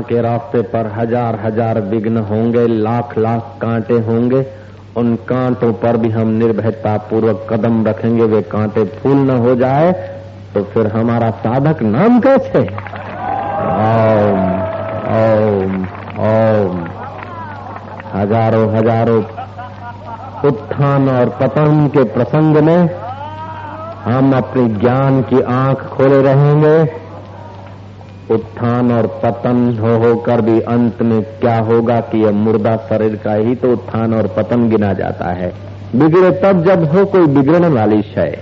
के 0.03 0.21
रास्ते 0.23 0.62
पर 0.71 0.87
हज़ार 0.97 1.38
हज़ार 1.41 1.81
विघ्न 1.83 2.17
होंगे, 2.25 2.67
लाख 2.67 3.17
लाख 3.19 3.57
कांटे 3.62 3.99
होंगे। 4.03 4.45
उन 4.97 5.15
कांटों 5.29 5.73
पर 5.75 5.97
भी 5.97 6.11
हम 6.11 6.29
निर्भयता 6.38 6.97
पूर्वक 7.11 7.47
कदम 7.51 7.85
रखेंगे, 7.87 8.25
वे 8.25 8.41
कांटे 8.49 8.85
फूल 8.95 9.17
न 9.21 9.38
हो 9.38 9.55
जाए 9.57 9.93
तो 10.55 10.62
फिर 10.65 10.87
हमारा 10.87 11.31
साधक 11.43 11.83
नाम 11.85 12.21
कैसे? 12.21 12.61
ओम 13.75 14.41
ओम 15.12 15.73
ओम। 16.23 16.75
हज़ारों 18.15 18.67
हज़ारों 18.71 19.23
उत्थान 20.45 21.09
और 21.09 21.29
पतन 21.41 21.87
के 21.88 22.05
प्रसंग 22.15 22.57
में 22.59 22.88
हम 24.05 24.33
अपने 24.37 24.67
ज्ञान 24.75 25.23
की 25.23 25.41
आँख 25.51 25.83
खोले 25.88 26.21
रहेंगे। 26.23 27.02
उत्थान 28.33 28.92
और 28.92 29.07
पतन 29.25 29.79
हो 29.81 29.97
होकर 29.99 30.40
भी 30.40 30.61
अंत 30.61 31.03
में 31.03 31.23
क्या 31.23 31.59
होगा 31.59 32.01
कि 32.01 32.25
यह 32.25 32.31
मुर्दा 32.31 32.77
शरीर 32.77 33.16
का 33.16 33.35
ही 33.35 33.55
तो 33.55 33.73
उत्थान 33.73 34.14
और 34.14 34.27
पतन 34.27 34.68
गिना 34.68 34.92
जाता 34.92 35.33
है। 35.33 35.53
बिगड़े 35.97 36.31
तब 36.31 36.64
जब 36.64 36.85
हो 36.85 37.05
कोई 37.05 37.27
बिगड़ने 37.27 37.68
वाली 37.68 38.03
शय 38.03 38.38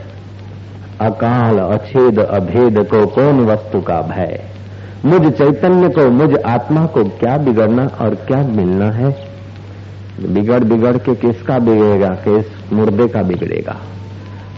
अकाल, 1.00 1.59
अछेद, 1.59 2.18
अभेद 2.18 2.79
को 2.79 3.07
कौन 3.07 3.44
वस्तु 3.46 3.81
का 3.81 4.00
भय? 4.03 4.40
मुझ 5.05 5.33
चैतन्य 5.33 5.88
को, 5.88 6.11
मुझ 6.11 6.38
आत्मा 6.38 6.87
को 6.87 7.05
क्या 7.05 7.37
बिगड़ना 7.37 7.90
और 8.00 8.14
क्या 8.14 8.42
मिलना 8.42 8.90
है? 8.90 9.16
बिगड़ 10.20 10.64
बिगड़ 10.64 10.96
के 10.96 11.14
किसका 11.14 11.59
बिगड़ेगा? 11.59 12.09
किस 12.09 12.72
मुर्दे 12.72 13.09
का 13.09 13.22
बिगड़ेगा? 13.22 13.76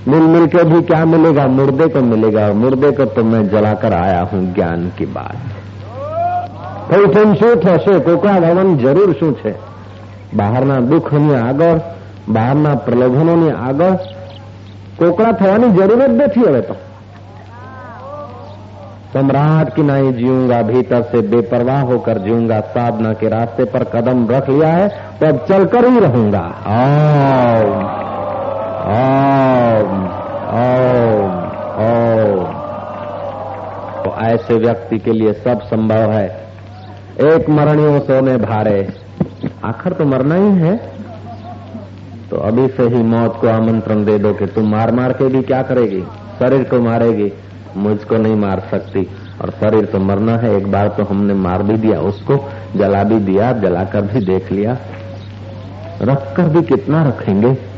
मिल 0.07 0.25
मिल 0.33 0.47
के 0.47 0.63
भी 0.65 0.81
क्या 0.83 1.03
मिलेगा 1.07 1.45
मुर्दे 1.53 1.87
को 1.89 2.01
मिलेगा 2.03 2.47
और 2.47 2.53
मुर्दे 2.55 2.91
को 2.97 3.05
तो 3.15 3.23
मैं 3.25 3.47
जलाकर 3.49 3.93
आया 3.95 4.21
हूं 4.31 4.41
ज्ञान 4.53 4.89
की 4.97 5.07
बात 5.13 5.55
કઈ 6.89 7.07
શું 7.13 7.31
શું 7.39 7.49
થશે 7.63 7.93
કોકડા 8.03 8.33
ભવન 8.41 8.69
જરૂર 8.81 9.09
શું 9.19 9.31
છે 9.39 9.51
બહારના 10.35 10.77
દુઃખની 10.91 11.33
આગળ 11.39 11.79
બહારના 12.29 12.75
પ્રલોભનોની 12.85 13.49
આગળ 13.61 13.89
કોકડા 14.99 15.31
થવાની 15.33 15.71
જરૂર 15.71 15.99
જ 16.01 16.11
નથી 16.17 16.45
હવે 16.45 16.61
તો 16.69 16.75
सम्राट 19.11 19.69
की 19.75 19.83
नहीं 19.83 20.09
जीऊंगा 20.13 20.61
भीतर 20.63 21.03
से 21.11 21.21
बेपरवाह 21.29 21.81
होकर 21.91 22.17
जीऊंगा 22.19 22.59
साधना 22.73 23.13
के 23.21 23.29
रास्ते 23.29 23.65
पर 23.73 23.83
कदम 23.93 24.27
रख 24.29 24.49
लिया 24.49 24.71
है 24.71 24.89
तो 25.19 25.27
अब 25.27 25.45
चलकर 25.49 25.87
ही 25.87 25.99
रहूंगा 25.99 26.43
ओम 28.82 30.02
ओम 30.48 31.38
ओम। 31.78 32.44
तो 34.04 34.16
ऐसे 34.20 34.54
व्यक्ति 34.54 34.98
के 34.98 35.12
लिए 35.12 35.32
सब 35.32 35.60
संभव 35.60 36.12
है। 36.12 36.46
एक 37.20 37.50
मरणियों 37.50 38.00
सोने 38.00 38.36
भारे। 38.36 38.88
आखिर 39.64 39.92
तो 39.92 40.04
मरना 40.04 40.34
ही 40.34 40.50
है। 40.50 40.76
तो 42.30 42.36
अभी 42.36 42.68
से 42.68 42.82
ही 42.82 43.02
मौत 43.02 43.38
को 43.40 43.48
आमंत्रण 43.48 44.04
दे 44.04 44.18
दो 44.18 44.34
कि 44.34 44.46
तुम 44.46 44.70
मार 44.70 44.90
मार 44.90 45.12
के 45.12 45.28
भी 45.28 45.42
क्या 45.42 45.62
करेगी? 45.62 46.02
शरीर 46.38 46.64
को 46.64 46.80
मारेगी। 46.80 47.32
मुझको 47.76 48.16
नहीं 48.16 48.36
मार 48.36 48.62
सकती। 48.70 49.10
और 49.42 49.50
शरीर 49.50 49.84
तो 49.84 49.98
मरना 49.98 50.36
है। 50.36 50.56
एक 50.56 50.72
बार 50.72 50.88
तो 50.88 51.04
हमने 51.04 51.34
मार 51.34 51.62
भी 51.62 51.76
दिया, 51.76 52.00
उसको 52.00 52.50
जला 52.76 53.04
भी 53.04 53.18
दिया, 53.18 53.52
जलाकर 53.52 54.00
भी 54.00 54.26
देख 54.26 54.52
लिया। 54.52 54.76
रखकर 56.02 56.42
भी 56.42 56.62
कितना 56.62 57.08
रखेंगे? 57.08 57.71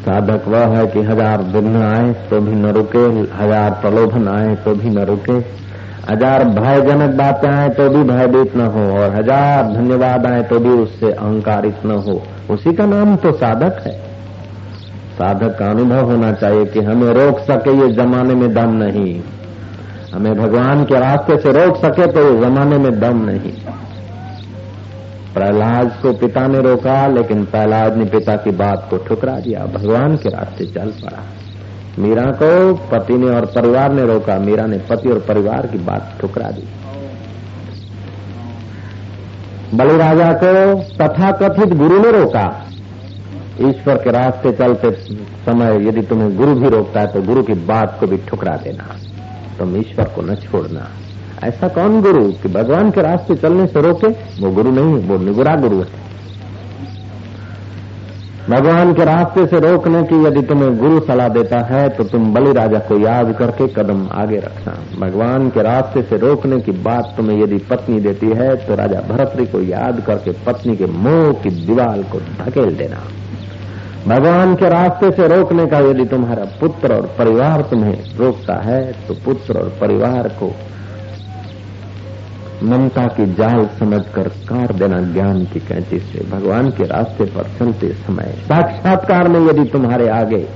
साधक 0.00 0.46
वह 0.48 0.66
है 0.68 0.86
कि 0.86 1.00
हज़ार 1.02 1.42
दिन 1.52 1.76
आए 1.78 2.12
तो 2.30 2.40
भी 2.40 2.54
न 2.54 2.66
रुके, 2.72 3.06
हज़ार 3.36 3.70
प्रलोभन 3.80 4.28
आए 4.28 4.54
तो 4.64 4.74
भी 4.74 4.90
न 4.90 5.04
रुके। 5.06 5.32
हज़ार 6.10 6.44
भयजनक 6.50 7.10
बातें 7.16 7.48
आए 7.48 7.68
तो 7.70 7.88
भी 7.88 8.02
भयभीत 8.04 8.56
न 8.56 8.66
हो, 8.68 8.84
और 8.92 9.14
हज़ार 9.14 9.72
धन्यवाद 9.74 10.26
आए 10.26 10.42
तो 10.44 10.58
भी 10.58 10.70
उससे 10.78 11.10
अहंकारित 11.12 11.84
न 11.86 11.98
हो। 12.06 12.22
उसी 12.50 12.72
का 12.72 12.86
नाम 12.86 13.14
तो 13.16 13.32
साधक 13.34 13.82
है। 13.86 13.92
साधक 15.12 15.56
का 15.58 15.70
अनुभव 15.70 16.10
होना 16.10 16.32
चाहिए 16.34 16.64
कि 16.66 16.80
हमें 16.82 17.12
रोक 17.14 17.38
सके 17.42 17.76
ये 17.78 17.88
जमाने 17.94 18.34
में 18.34 18.52
दम 18.54 18.72
नहीं। 18.74 19.20
हमें 20.14 20.34
भगवान 20.36 20.84
के 20.84 21.00
रास्ते 21.00 21.36
से 21.38 21.52
रोक 21.54 21.76
सके 21.76 22.06
तो 22.06 22.22
ये 22.22 22.40
जमाने 22.40 22.78
में 22.78 22.92
दम 23.00 23.24
नहीं। 23.24 23.52
प्रहलाद 25.34 25.98
को 26.02 26.12
पिता 26.12 26.46
ने 26.46 26.60
रोका, 26.60 27.06
लेकिन 27.06 27.44
प्रहलाद 27.44 27.96
ने 27.96 28.04
पिता 28.04 28.36
की 28.36 28.50
बात 28.50 28.86
को 28.90 28.96
ठुकरा 28.96 29.40
दिया। 29.40 29.66
भगवान 29.66 30.16
के 30.16 30.28
रास्ते 30.28 30.66
चल 30.66 30.90
पड़ा। 30.90 31.22
मीरा 31.98 32.24
को 32.24 32.74
पति 32.74 33.14
ने 33.14 33.26
और 33.26 33.46
परिवार 33.46 33.92
ने 33.92 34.06
रोका। 34.06 34.38
मीरा 34.38 34.66
ने 34.66 34.78
पति 34.78 35.08
और 35.08 35.18
परिवार 35.18 35.66
की 35.66 35.78
बात 35.78 36.16
ठुकरा 36.20 36.50
दी। 36.50 36.68
बलि 39.74 39.96
राजा 39.96 40.32
को 40.32 40.74
तथा 40.74 41.30
कथित 41.32 41.74
गुरु 41.74 41.98
ने 41.98 42.10
रोका। 42.12 42.66
ईश्वर 43.60 43.94
के 43.94 44.10
रास्ते 44.10 44.52
चलते 44.52 44.90
समय 45.46 45.88
यदि 45.88 46.02
तुम्हें 46.02 46.36
गुरु 46.36 46.54
भी 46.54 46.68
रोकता 46.68 47.00
है 47.00 47.06
तो 47.06 47.22
गुरु 47.22 47.42
की 47.42 47.52
बात 47.52 47.96
को 48.00 48.06
भी 48.06 48.16
ठुकरा 48.16 48.56
देना। 48.56 48.96
तुम 49.58 49.76
ईश्वर 49.76 50.04
को 50.04 50.22
न 50.22 50.34
छोड़ना। 50.34 50.88
ऐसा 51.44 51.68
कौन 51.68 52.00
गुरु? 52.02 52.24
कि 52.32 52.48
भगवान 52.48 52.90
के 52.90 53.02
रास्ते 53.02 53.34
चलने 53.36 53.66
से 53.66 53.80
रोके, 53.80 54.08
वो 54.40 54.50
गुरु 54.50 54.70
नहीं 54.70 54.92
है, 54.94 55.08
वो 55.08 55.18
निगुरा 55.18 55.54
गुरु 55.56 55.76
है। 55.76 55.98
भगवान 58.50 58.92
के 58.94 59.04
रास्ते 59.04 59.46
से 59.46 59.58
रोकने 59.60 60.02
की 60.02 60.16
यदि 60.24 60.42
तुम्हें 60.42 60.76
गुरु 60.78 61.00
सलाह 61.00 61.28
देता 61.28 61.58
है 61.66 61.88
तो 61.88 62.04
तुम 62.04 62.32
बलि 62.34 62.52
राजा 62.52 62.78
को 62.78 62.98
याद 62.98 63.32
करके 63.38 63.66
कदम 63.68 64.06
आगे 64.12 64.38
रखना। 64.38 64.72
भगवान 65.00 65.48
के 65.50 65.62
रास्ते 65.62 66.02
से 66.02 66.16
रोकने 66.16 66.60
की 66.60 66.72
बात 66.82 67.12
तुम्हें 67.16 67.42
यदि 67.42 67.58
पत्नी 67.70 68.00
देती 68.00 68.28
है 68.28 68.54
तो 68.66 68.74
राजा 68.74 69.00
भरतरी 69.08 69.46
को 69.46 69.60
याद 69.62 70.02
करके 70.06 70.32
पत्नी 70.46 70.76
के 70.76 70.86
मोह 70.86 71.32
की 71.42 71.50
दीवार 71.66 72.02
को 72.12 72.20
धकेल 72.40 72.74
देना। 72.76 73.02
भगवान 74.06 74.54
के 74.54 74.68
रास्ते 74.68 75.10
से 75.10 75.28
रोकने 75.28 75.66
का 75.66 75.78
यदि 75.80 76.04
तुम्हारा 76.06 76.44
पुत्र 76.60 76.94
और 76.94 77.06
परिवार 77.18 77.62
तुम्हें 77.62 78.16
रोकता 78.16 78.54
है 78.62 78.80
तो 79.08 79.14
पुत्र 79.24 79.58
और 79.58 79.68
परिवार 79.80 80.28
को 80.40 80.52
ममता 82.62 83.06
की 83.08 83.26
जाल 83.34 83.66
समझकर 83.78 84.28
कार 84.48 84.72
देना 84.78 85.00
ज्ञान 85.12 85.44
की 85.44 85.60
कैंची 85.62 85.98
से, 86.00 86.24
भगवान 86.30 86.70
के 86.70 86.86
रास्ते 86.86 87.24
पर 87.26 87.48
चलते 87.58 87.92
समय, 87.98 88.34
साक्षात्कार 88.42 89.28
में 89.28 89.40
यदि 89.40 89.64
तुम्हारे 89.70 90.08
आगे 90.10 90.46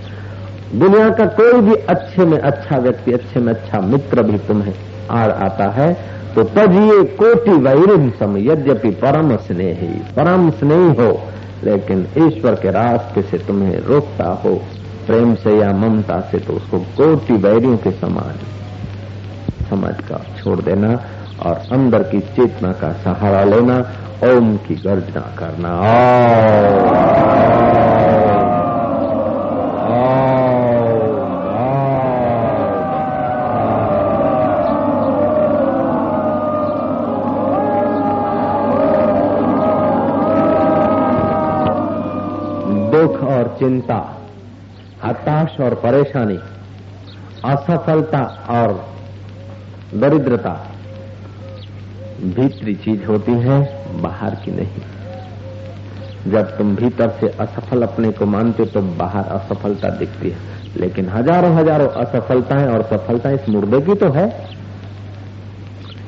दुनिया 0.74 1.08
का 1.10 1.26
कोई 1.36 1.60
भी 1.60 1.74
अच्छे 1.88 2.24
में 2.24 2.38
अच्छा 2.40 2.78
व्यक्ति, 2.78 3.12
अच्छे 3.12 3.40
में 3.40 3.52
अच्छा 3.52 3.80
मित्र 3.82 4.22
भी 4.22 4.38
तुम्हें 4.46 4.74
आड़ 5.12 5.30
आता 5.30 5.70
है 5.72 5.92
तो 6.34 6.42
तजिए 6.44 7.02
कोटि 7.16 7.50
वैरिम 7.62 8.08
सम, 8.12 8.36
यद्यपि 8.42 8.90
परम 9.02 9.36
स्नेही 9.38 9.88
परम 10.16 10.50
स्नेही 10.52 10.94
हो, 11.00 11.10
लेकिन 11.64 12.06
ईश्वर 12.18 12.54
के 12.54 12.70
रास्ते 12.72 13.22
से 13.22 13.38
तुम्हें 13.46 13.76
रोकता 13.80 14.28
हो, 14.44 14.54
प्रेम 15.06 15.34
से 15.36 15.56
या 15.58 15.72
ममता 15.78 16.20
से 16.30 16.38
तो 16.38 16.52
उसको 16.52 16.78
कोटि 16.96 17.34
वैरियों 17.40 17.76
के 17.78 17.90
समान 17.92 18.38
समझ 19.70 19.94
कर 20.02 20.26
छोड़ 20.38 20.60
देना। 20.60 20.96
और 21.46 21.62
अंदर 21.72 22.02
की 22.02 22.20
चेतना 22.20 22.72
का 22.72 22.92
सहारा 22.92 23.44
लेना, 23.44 23.76
ओम 24.24 24.57
की 24.57 24.74
गर्जना 24.74 25.20
करना। 25.38 25.72
दुख 42.90 43.22
और 43.24 43.57
चिंता, 43.59 43.96
हताश 45.04 45.61
और 45.61 45.74
परेशानी, 45.74 46.38
असफलता 47.44 48.22
और 48.50 48.85
दरिद्रता 49.94 50.50
भीतरी 52.34 52.74
चीज़ 52.74 53.04
होती 53.04 53.32
है, 53.32 53.60
बाहर 54.02 54.34
की 54.34 54.50
नहीं। 54.50 54.82
जब 56.32 56.56
तुम 56.58 56.74
भीतर 56.76 57.10
से 57.20 57.28
असफल 57.40 57.82
अपने 57.82 58.10
को 58.10 58.26
मानते 58.26 58.64
तो 58.64 58.80
बाहर 58.98 59.24
असफलता 59.24 59.88
दिखती 59.88 60.30
है। 60.30 60.38
लेकिन 60.76 61.08
हज़ारों 61.08 61.54
हज़ारों 61.54 61.88
असफलताएँ 62.02 62.66
और 62.66 62.82
सफलताएँ 62.82 63.34
इस 63.34 63.48
मुर्दे 63.48 63.80
की 63.80 63.94
तो 63.94 64.10
है। 64.12 64.26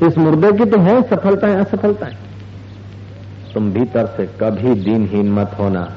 इस 0.03 0.18
मुर्दे 0.18 0.53
की 0.53 0.64
तो 0.64 0.81
है 0.81 1.03
सफलताएँ, 1.03 1.55
असफलताएँ। 1.55 2.14
तुम 3.55 3.70
भीतर 3.72 4.07
से 4.07 4.27
कभी 4.41 4.74
दिनहीन 4.74 5.33
मत 5.33 5.57
होना। 5.59 5.89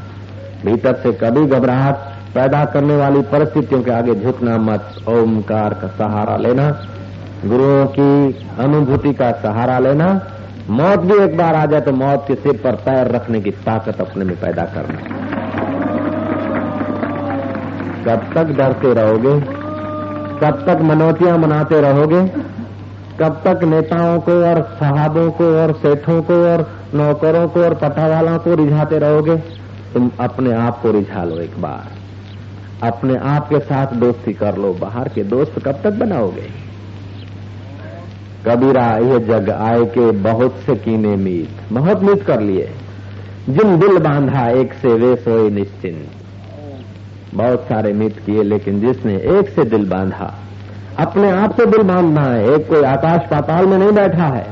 भीतर 0.66 0.96
से 0.96 1.12
कभी 1.14 1.46
घबराहट 1.46 1.96
पैदा 2.36 2.64
करने 2.66 2.96
वाली 2.96 3.22
परिस्थितियों 3.22 3.82
के 3.84 3.92
आगे 3.92 4.16
झुकना 4.16 4.58
मत। 4.58 4.96
ओमकार 5.08 5.74
का 5.74 5.88
सहारा 5.88 6.36
लेना। 6.38 6.70
गुरुओं 7.46 7.86
की 7.86 8.46
अनुभूति 8.60 9.14
का 9.14 9.32
सहारा 9.32 9.80
लेना। 9.80 10.22
मौत 10.70 11.00
भी 11.00 11.24
एक 11.24 11.38
बार 11.38 11.56
आ 11.56 11.66
जाए 11.66 11.82
तो 11.82 11.92
मौत 11.92 12.26
के 12.28 12.36
सिर 12.36 12.62
पर 12.64 12.76
पैर 12.76 13.08
रखने 13.08 13.42
की 13.42 13.52
ताकत 13.52 14.02
अपने 14.02 14.26
में 14.26 14.40
पैदा 14.40 14.64
करना। 14.64 15.00
कब 18.06 18.34
तक 18.34 18.44
डरते 18.44 18.94
रहोगे? 18.94 19.40
कब 20.40 20.64
तक 20.68 20.82
मनोतियाँ 20.82 21.38
मनाते 21.38 21.82
रहोगे? 21.82 22.28
कब 23.20 23.42
तक 23.48 23.64
नेताओं 23.64 24.20
को 24.20 24.32
और 24.32 24.62
साहबों 24.62 25.32
को 25.32 25.62
और 25.62 25.74
सेठों 25.74 26.22
को 26.22 26.34
और 26.34 26.70
नौकरों 26.94 27.48
को 27.48 27.64
और 27.64 27.74
पटावालों 27.74 28.40
को 28.40 28.56
रिझाते 28.56 29.00
रहोगे? 29.00 29.38
तुम 29.94 30.12
अपने 30.20 30.54
आप 30.54 30.82
को 30.82 30.92
रिझा 30.92 31.24
लो 31.24 31.36
एक 31.36 31.62
बार। 31.62 31.92
अपने 32.88 33.18
आप 33.18 33.50
के 33.50 33.60
साथ 33.60 33.88
दोस्ती 33.88 34.34
कर 34.34 34.58
लो। 34.58 34.74
बाहर 34.74 35.08
के 35.08 35.24
दोस्त 35.24 35.60
कब 35.66 35.72
तक 35.72 35.92
बनाओगे? 35.92 36.69
कबीरा 38.46 38.98
ये 38.98 39.20
जग 39.20 39.50
आए 39.50 39.86
के 39.86 40.12
बहुत 40.12 40.56
से 40.66 40.76
कीने 40.76 41.16
मीत। 41.16 41.74
बहुत 41.74 42.04
मीत 42.04 42.24
कर 42.24 42.42
लिए। 42.42 42.70
जिन 43.50 43.80
दिल 43.80 43.98
बांधा, 43.98 44.50
एक 44.50 44.74
से 44.74 44.88
वे 44.88 45.16
सोए 45.16 45.50
निश्चिंत 45.50 46.08
बहुत 47.34 47.60
सारे 47.60 47.94
मित 47.94 48.20
किए, 48.26 48.44
लेकिन 48.44 48.82
जिसने 48.82 49.16
एक 49.16 49.50
से 49.50 49.64
दिल 49.64 49.90
बांधा, 49.90 50.36
अपने 51.00 51.32
आप 51.32 51.58
से 51.58 51.66
दिल 51.66 51.82
बांधना 51.82 52.22
है। 52.22 52.56
एक 52.56 52.70
कोई 52.70 52.84
आकाश 52.84 53.22
पाताल 53.22 53.66
में 53.66 53.78
नहीं 53.78 53.92
बैठा 53.92 54.26
है। 54.26 54.48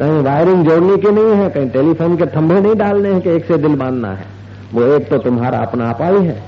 कहीं 0.00 0.22
वायरिंग 0.22 0.68
जोड़ने 0.68 0.96
की 0.96 1.10
नहीं 1.10 1.34
है, 1.34 1.48
कहीं 1.48 1.70
टेलीफोन 1.70 2.16
के 2.16 2.26
थंभे 2.26 2.60
नहीं 2.60 2.74
डालने 2.74 3.08
हैं 3.08 3.20
कि 3.20 3.30
एक 3.30 3.44
से 3.44 3.58
दिल 3.58 3.76
बांधना 3.76 4.12
है। 4.12 4.26
वो 4.74 4.82
एक 4.82 5.08
तो 5.08 5.18
तुम्हारा 5.18 5.58
अपना 5.58 5.90
आपा 5.90 6.06
ही 6.06 6.26
है। 6.26 6.42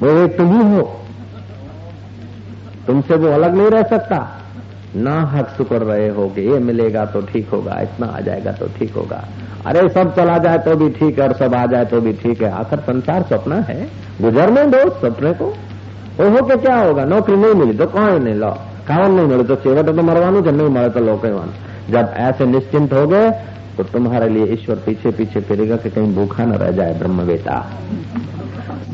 वो 0.00 0.08
एक 0.08 0.36
तुम 0.36 0.62
ही 0.62 0.76
हो। 0.76 1.00
तुमसे 2.86 3.16
वो 3.16 3.28
अलग 3.28 3.54
नहीं 3.54 3.70
रह 3.70 3.82
सकता। 3.82 4.41
ना 4.96 5.20
हक 5.26 5.54
शुक्र 5.56 5.76
रहे 5.78 6.08
हो 6.08 6.28
कि 6.28 6.40
ये 6.42 6.58
मिलेगा 6.60 7.04
तो 7.06 7.20
ठीक 7.22 7.48
होगा, 7.48 7.80
इतना 7.82 8.06
आ 8.06 8.20
जाएगा 8.20 8.52
तो 8.52 8.66
ठीक 8.78 8.94
होगा। 8.94 9.22
अरे 9.66 9.88
सब 9.90 10.14
चला 10.16 10.36
जाए 10.38 10.58
तो 10.58 10.74
भी 10.76 10.88
ठीक 10.90 11.18
है 11.18 11.28
और 11.28 11.34
सब 11.36 11.54
आ 11.54 11.64
जाए 11.66 11.84
तो 11.84 12.00
भी 12.00 12.12
ठीक 12.22 12.42
है। 12.42 12.50
आखिर 12.52 12.78
संसार 12.80 13.22
सपना 13.30 13.60
है 13.68 13.86
गुजरने 14.20 14.66
दो 14.66 14.88
सपने 15.00 15.32
को। 15.32 15.46
हो 16.20 16.42
के 16.42 16.56
क्या 16.56 16.76
होगा, 16.76 17.04
नौकरी 17.04 17.36
नहीं 17.36 17.54
मिली 17.54 17.78
तो 17.78 17.86
कौन 17.88 18.22
नहीं 18.22 18.34
लो 18.34 18.50
खावन 18.88 19.10
नहीं 19.10 19.26
मिले 19.26 19.44
तो 19.44 19.54
चेवट 19.56 19.86
तो 19.86 20.02
मरवानू 20.02 20.40
जब 20.40 20.56
नहीं 20.56 20.68
मरे 20.68 20.90
तो 20.90 21.00
लोग 21.00 21.26
जब 21.90 22.14
ऐसे 22.18 22.46
निश्चिंत 22.46 22.92
हो 22.92 23.06
गए 23.06 23.30
तो 23.76 23.84
तुम्हारे 23.84 24.28
लिए 24.28 24.52
ईश्वर 24.52 24.76
पीछे 24.86 25.10
पीछे 25.10 25.40
फिरेगा 25.40 25.76
कि 25.76 25.90
कहीं 25.90 26.14
भूखा 26.14 26.44
न 26.44 26.52
रह 26.62 26.70
जाए 26.70 26.94
ब्रह्म 26.98 27.26
बेटा 27.26 27.54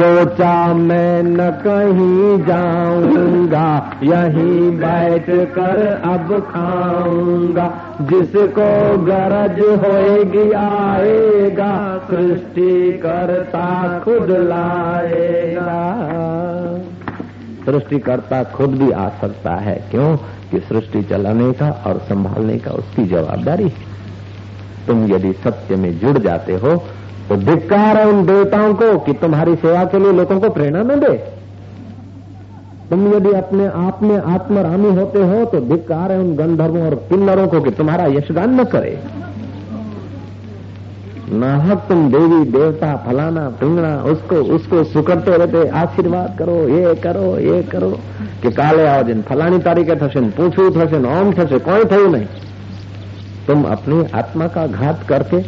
सोचा 0.01 0.75
मैं 0.75 1.23
न 1.23 1.51
कहीं 1.51 2.47
जाऊँगा, 2.47 3.93
यहीं 4.03 4.71
बैठ 4.71 5.27
कर 5.31 5.87
अब 6.05 6.41
खाऊँगा। 6.41 7.97
जिसको 8.01 8.99
गरज 8.99 9.61
होएगी 9.61 10.53
आएगा, 10.53 11.99
सृष्टि 12.11 13.01
करता 13.03 13.99
खुद 13.99 14.31
लाएगा। 14.31 15.79
सृष्टिकर्ता 17.67 18.45
खुद 18.45 18.71
भी 18.71 18.91
आ 18.91 19.09
सकता 19.09 19.55
है, 19.55 19.85
क्यों? 19.91 20.17
कि 20.51 20.61
सृष्टि 20.61 21.03
चलाने 21.03 21.53
का 21.53 21.85
और 21.87 21.99
संभालने 21.99 22.59
का 22.59 22.71
उसकी 22.71 23.05
जवाबदारी 23.05 23.69
तुम 24.87 25.15
यदि 25.15 25.33
सत्य 25.33 25.77
में 25.77 25.99
जुड़ 25.99 26.19
जाते 26.19 26.53
हो 26.53 26.85
तो 27.30 27.36
धिक्कार 27.44 27.98
है 27.98 28.06
उन 28.08 28.26
देवताओं 28.26 28.74
को 28.76 28.98
कि 29.00 29.14
तुम्हारी 29.20 29.56
सेवा 29.58 29.84
के 29.86 30.00
लिए 30.00 30.12
लोगों 30.14 30.40
को 30.40 30.50
प्रेरणा 30.52 30.84
न 30.86 31.00
दे 31.00 31.14
तुम 32.90 33.08
यदि 33.14 33.32
अपने 33.36 33.68
आप 33.80 34.04
में 34.04 34.18
आत्मरामी 34.30 34.90
होते 34.96 35.20
हो 35.26 35.44
तो 35.48 35.60
धिक्कार 35.68 36.12
है 36.12 36.20
उन 36.20 36.36
गंधर्वों 36.36 36.86
और 36.86 36.96
किन्नरों 37.08 37.48
को 37.48 37.62
कि 37.62 37.72
तुम्हारा 37.74 38.06
यशगान 38.10 38.60
न 38.60 38.64
करे 38.70 38.98
नाहक 41.34 41.86
तुम 41.90 42.08
देवी 42.12 42.44
देवता 42.52 42.96
फलाना 43.06 43.48
पिंगना 43.60 43.96
उसको 44.06 44.36
उसको 44.56 44.84
सुकरते 44.86 45.38
रहते 45.38 45.68
आशीर्वाद 45.78 46.36
करो 46.40 46.58
ये 46.70 46.94
करो 47.04 47.38
ये 47.42 47.62
करो 47.72 47.90
कि 48.42 48.52
काले 48.54 48.86
आओ 48.88 49.04
जिन 49.04 49.22
फलानी 49.24 49.60
तारीखे 49.62 49.96
થશે 49.98 50.22
પૂછવું 50.38 50.72
થશે 50.74 51.00
ઓમ 51.14 51.32
થશે 51.34 51.60
કોઈ 51.62 51.86
થયું 51.88 52.12
नहीं 52.12 52.28
तुम 53.48 53.64
अपनी 53.70 53.96
आत्मा 54.16 54.48
का 54.50 54.66
घात 54.70 55.00
करके 55.08 55.40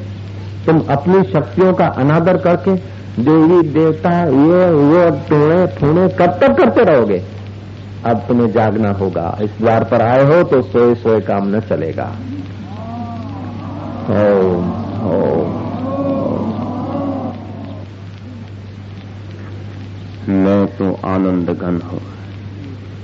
तुम 0.67 0.81
अपनी 0.81 1.23
शक्तियों 1.23 1.75
का 1.75 1.87
अनादर 1.87 2.37
करके 2.37 3.01
देवी, 3.23 3.69
देवता, 3.69 4.11
ये, 4.21 4.71
वो 4.71 5.11
टोड़े 5.11 5.67
फूणे 5.67 6.09
कब 6.09 6.39
तक 6.41 6.57
करते 6.57 6.85
रहोगे? 6.85 7.23
अब 8.05 8.17
तुम्हें 8.19 8.53
जागना 8.53 8.91
होगा। 8.91 9.39
इस 9.43 9.51
द्वार 9.61 9.85
पर 9.85 10.03
आए 10.03 10.25
हो 10.25 10.43
तो 10.43 10.63
सोए 10.63 10.95
सोए 10.95 11.21
काम 11.21 11.57
न 11.57 11.61
चलेगा। 11.61 12.13
ओम 14.11 14.71
ओम। 15.11 15.71
मैं 20.35 20.67
तो 20.67 21.09
आनंद 21.09 21.51
घन 21.51 21.83
हूँ। 21.93 22.01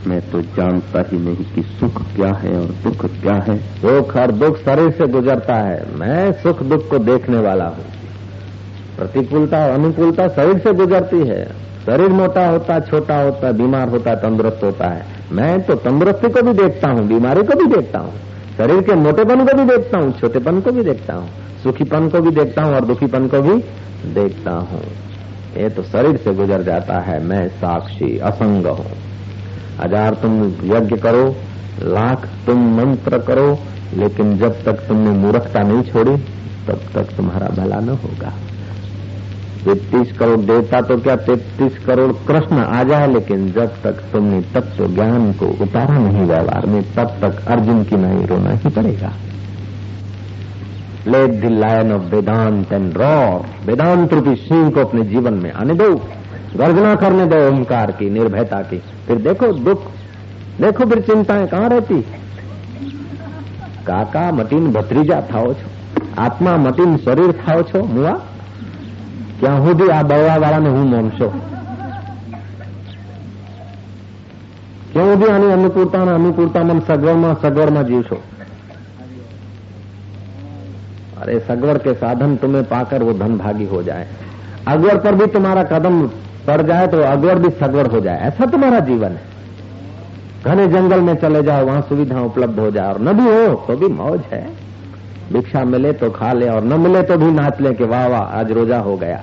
मैं 0.07 0.21
तो 0.31 0.41
जानता 0.41 1.03
ही 1.13 1.19
नहीं 1.19 1.45
कि 1.55 1.63
सुख 1.63 2.01
क्या 2.17 2.29
है 2.39 2.57
और 2.59 2.69
दुख 2.85 3.05
क्या 3.21 3.35
है। 3.49 3.59
सुख 3.59 4.17
और 4.17 4.33
दुख 4.33 4.57
शरीर 4.57 4.91
से 4.91 5.07
गुजरता 5.07 5.55
है। 5.55 5.95
मैं 5.97 6.33
सुख 6.33 6.63
दुख 6.63 6.89
को 6.91 6.99
देखने 6.99 7.39
वाला 7.39 7.65
हूँ। 7.65 7.85
प्रतिकूलता 8.97 9.65
और 9.65 9.71
अनुकूलता 9.71 10.29
शरीर 10.29 10.59
से 10.59 10.73
गुजरती 10.73 11.19
है। 11.19 11.45
शरीर 11.87 12.09
मोटा 12.09 12.47
होता, 12.49 12.79
छोटा 12.81 13.21
होता, 13.23 13.53
बीमार 13.53 13.89
होता, 13.89 14.15
तंदुरुस्त 14.15 14.65
होता 14.65 14.91
है। 14.91 15.05
मैं 15.33 15.61
तो 15.63 15.75
तंदुरुस्ती 15.75 16.29
को 16.29 16.43
भी 16.43 16.53
देखता 16.53 16.91
हूँ, 16.91 17.07
बीमारी 17.07 17.43
को 17.43 17.59
भी 17.59 17.67
देखता 17.77 17.99
हूँ। 17.99 18.13
शरीर 18.57 18.81
के 18.81 18.95
मोटेपन 18.95 19.45
को 19.47 19.57
भी 19.57 19.65
देखता 19.65 19.99
हूँ, 19.99 20.13
छोटेपन 20.13 20.61
को 20.61 20.73
भी 20.73 20.83
देखता 20.83 21.15
हूँ, 21.15 21.29
सुखीपन 21.63 22.09
को 22.09 22.21
भी 22.21 22.31
देखता 22.31 22.63
हूँ 22.63 22.75
और 22.75 22.85
दुखीपन 22.85 23.27
को 23.27 23.41
भी 23.41 23.57
देखता 24.15 24.51
हूँ। 24.51 24.83
ये 25.57 25.69
तो 25.69 25.83
शरीर 25.83 26.17
से 26.17 26.35
गुजर 26.35 26.63
जाता 26.63 27.01
है। 27.01 27.23
मैं 27.25 27.49
साक्षी, 27.49 28.19
असंग 28.19 28.67
हूँ। 28.67 29.06
हज़ार 29.81 30.15
तुम 30.15 30.43
यज्ञ 30.65 30.97
करो, 30.97 31.25
लाख 31.83 32.27
तुम 32.47 32.67
मंत्र 32.77 33.19
करो, 33.19 33.49
लेकिन 33.95 34.37
जब 34.39 34.63
तक 34.65 34.87
तुमने 34.89 35.11
मूर्खता 35.11 35.63
नहीं 35.63 35.83
छोड़ी, 35.83 36.17
तब 36.67 36.81
तक 36.95 37.17
तुम्हारा 37.17 37.49
भला 37.57 37.81
न 37.81 37.99
होगा। 38.05 38.33
तैतीस 39.65 40.13
करोड़ 40.19 40.41
देवता 40.41 40.81
तो 40.81 40.97
क्या 40.97 41.15
तैतीस 41.17 41.79
करोड़ 41.87 42.13
कृष्ण 42.27 42.57
आ 42.57 42.83
जाए, 42.85 43.07
लेकिन 43.07 43.51
जब 43.53 43.83
तक 43.83 44.03
तुमने 44.13 44.41
तत्व 44.55 44.87
ज्ञान 44.95 45.33
को 45.33 45.47
उतारा 45.65 45.99
नहीं 45.99 46.27
व्यवहार 46.27 46.67
में, 46.67 46.83
तब 46.95 47.17
तक 47.23 47.45
अर्जुन 47.49 47.83
की 47.85 47.97
नहीं 47.97 48.27
रोना 48.27 48.51
ही 48.51 48.71
पड़ेगा। 48.71 49.13
Let 51.07 51.31
the 51.31 51.51
lion 51.53 51.93
of 51.93 52.03
Vedant 52.15 52.73
and 52.73 52.97
raw 52.99 53.39
Vedant 53.67 54.13
रूपी 54.13 54.35
सिंह 54.37 54.71
को 54.71 54.81
अपने 54.81 55.03
जीवन 55.05 55.35
में 55.35 55.53
आने 55.53 55.75
दो। 55.75 55.95
गर्जना 56.57 56.95
करने 56.95 57.27
दो, 57.27 57.37
ओंकार 57.49 57.91
की, 57.91 58.11
निर्भयता 58.11 58.61
की। 58.63 58.83
फिर 59.06 59.18
देखो 59.20 59.52
दुख 59.62 59.86
देखो 60.60 60.86
फिर 60.86 61.02
चिंताएं 61.04 61.46
कहां 61.48 61.70
रहती 61.70 62.02
કાકા 63.86 64.32
મટીન 64.32 64.66
ભત્રીજા 64.74 65.22
થાઓ 65.24 65.54
છો 65.54 65.68
આત્મા 66.18 66.58
મટીન 66.58 66.92
શરીર 66.98 67.32
થાઓ 67.38 67.62
છો 67.66 67.80
મુઆ 67.88 68.18
ક્યાં 69.40 69.64
સુધી 69.66 69.88
આ 69.92 70.04
બળવા 70.06 70.36
વાળાને 70.38 70.70
હું 70.70 70.88
મોમશો 70.90 71.30
ક્યાં 74.92 75.10
સુધી 75.12 75.32
આની 75.32 75.54
અનુકૂળતા 75.54 76.04
અનુકૂળતા 76.16 76.64
મન 76.66 76.82
સગવડમાં 76.82 77.38
સગવડમાં 77.38 77.88
જીવશો 77.88 78.20
अरे 81.22 81.40
सगवड़ 81.42 81.78
के 81.80 81.92
साधन 81.96 82.32
तुम्हें 82.38 82.64
पाकर 82.66 83.04
वो 83.04 83.14
धन 83.16 83.34
भागी 83.38 83.66
हो 83.68 83.82
जाए 83.84 84.06
अगवड़ 84.68 84.96
पर 85.04 85.16
भी 85.16 85.26
तुम्हारा 85.34 85.64
कदम 85.66 85.98
पड़ 86.47 86.61
जाए 86.63 86.87
तो 86.87 87.01
अगवड़ 87.03 87.39
भी 87.39 87.51
सगवड़ 87.51 87.87
हो 87.87 88.01
जाए। 88.01 88.19
ऐसा 88.21 88.47
तुम्हारा 88.47 88.81
जीवन 88.81 89.09
है। 89.09 89.35
घने 90.45 90.67
जंगल 90.67 91.01
में 91.01 91.15
चले 91.15 91.43
जाओ, 91.43 91.65
वहाँ 91.67 91.81
सुविधा 91.83 92.21
उपलब्ध 92.21 92.59
हो 92.59 92.71
जाए 92.71 92.93
और 92.93 93.01
न 93.01 93.13
भी 93.13 93.25
हो 93.25 93.55
तो 93.69 93.77
भी 93.77 93.87
मौज 93.87 94.21
है। 94.33 94.47
भिक्षा 95.33 95.65
मिले 95.65 95.93
तो 95.93 96.11
खा 96.11 96.33
ले 96.33 96.49
और 96.49 96.65
न 96.65 96.81
मिले 96.81 97.03
तो 97.03 97.17
भी 97.17 97.31
नाच 97.31 97.61
ले 97.61 97.73
कि 97.75 97.85
वाह 97.85 98.07
वाह, 98.07 98.21
आज 98.21 98.53
रोजा 98.53 98.79
हो 98.79 98.97
गया। 98.97 99.21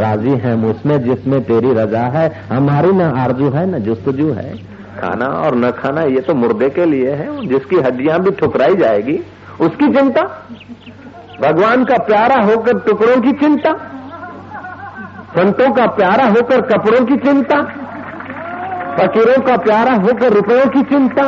राज़ी 0.00 0.30
है 0.30 0.54
उसमें 0.56 0.98
जिसमें 1.04 1.40
तेरी 1.44 1.72
रजा 1.74 2.00
है। 2.00 2.28
हमारी 2.52 2.92
न 2.92 3.00
आरज़ू 3.00 3.50
है, 3.50 3.66
न 3.70 3.78
जुस्तजू 3.78 4.30
है। 4.32 4.56
खाना 5.00 5.26
और 5.26 5.54
न 5.54 5.70
खाना, 5.70 6.02
ये 6.02 6.20
तो 6.20 6.34
मुर्दे 6.34 6.68
के 6.70 6.84
लिए 6.84 7.10
है। 7.10 7.46
जिसकी 7.46 7.76
हड्डियाँ 7.76 8.18
भी 8.20 8.30
ठुकराई 8.30 8.76
जाएगी, 8.76 9.18
उसकी 9.60 9.92
चिंता? 9.92 10.22
भगवान 11.42 11.84
का 11.84 11.96
प्यारा 11.96 12.42
होकर 12.42 12.78
टुकड़ों 12.78 13.20
की 13.20 13.32
चिंता? 13.32 13.70
संतों 15.36 15.70
का 15.74 15.86
प्यारा 15.86 16.24
होकर 16.26 16.60
कपड़ों 16.68 17.04
की 17.06 17.16
चिंता, 17.16 17.56
फकीरों 18.96 19.40
का 19.42 19.56
प्यारा 19.56 19.92
होकर 19.96 20.32
रुपयों 20.32 20.66
की 20.66 20.82
चिंता, 20.84 21.24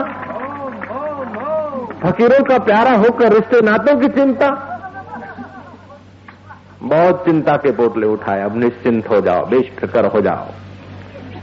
फकीरों 2.03 2.43
का 2.45 2.59
प्यारा 2.65 2.93
होकर 2.97 3.33
रिश्ते 3.33 3.61
नातों 3.61 3.99
की 4.01 4.09
चिंता। 4.11 4.49
बहुत 6.83 7.25
चिंता 7.25 7.57
के 7.57 7.71
पोटले 7.73 8.07
उठाए, 8.07 8.43
अब 8.43 8.57
निश्चिंत 8.57 9.11
हो 9.11 9.21
जाओ 9.21 9.47
बेशफिक्र 9.47 10.07
हो 10.07 10.21
जाओ। 10.21 10.47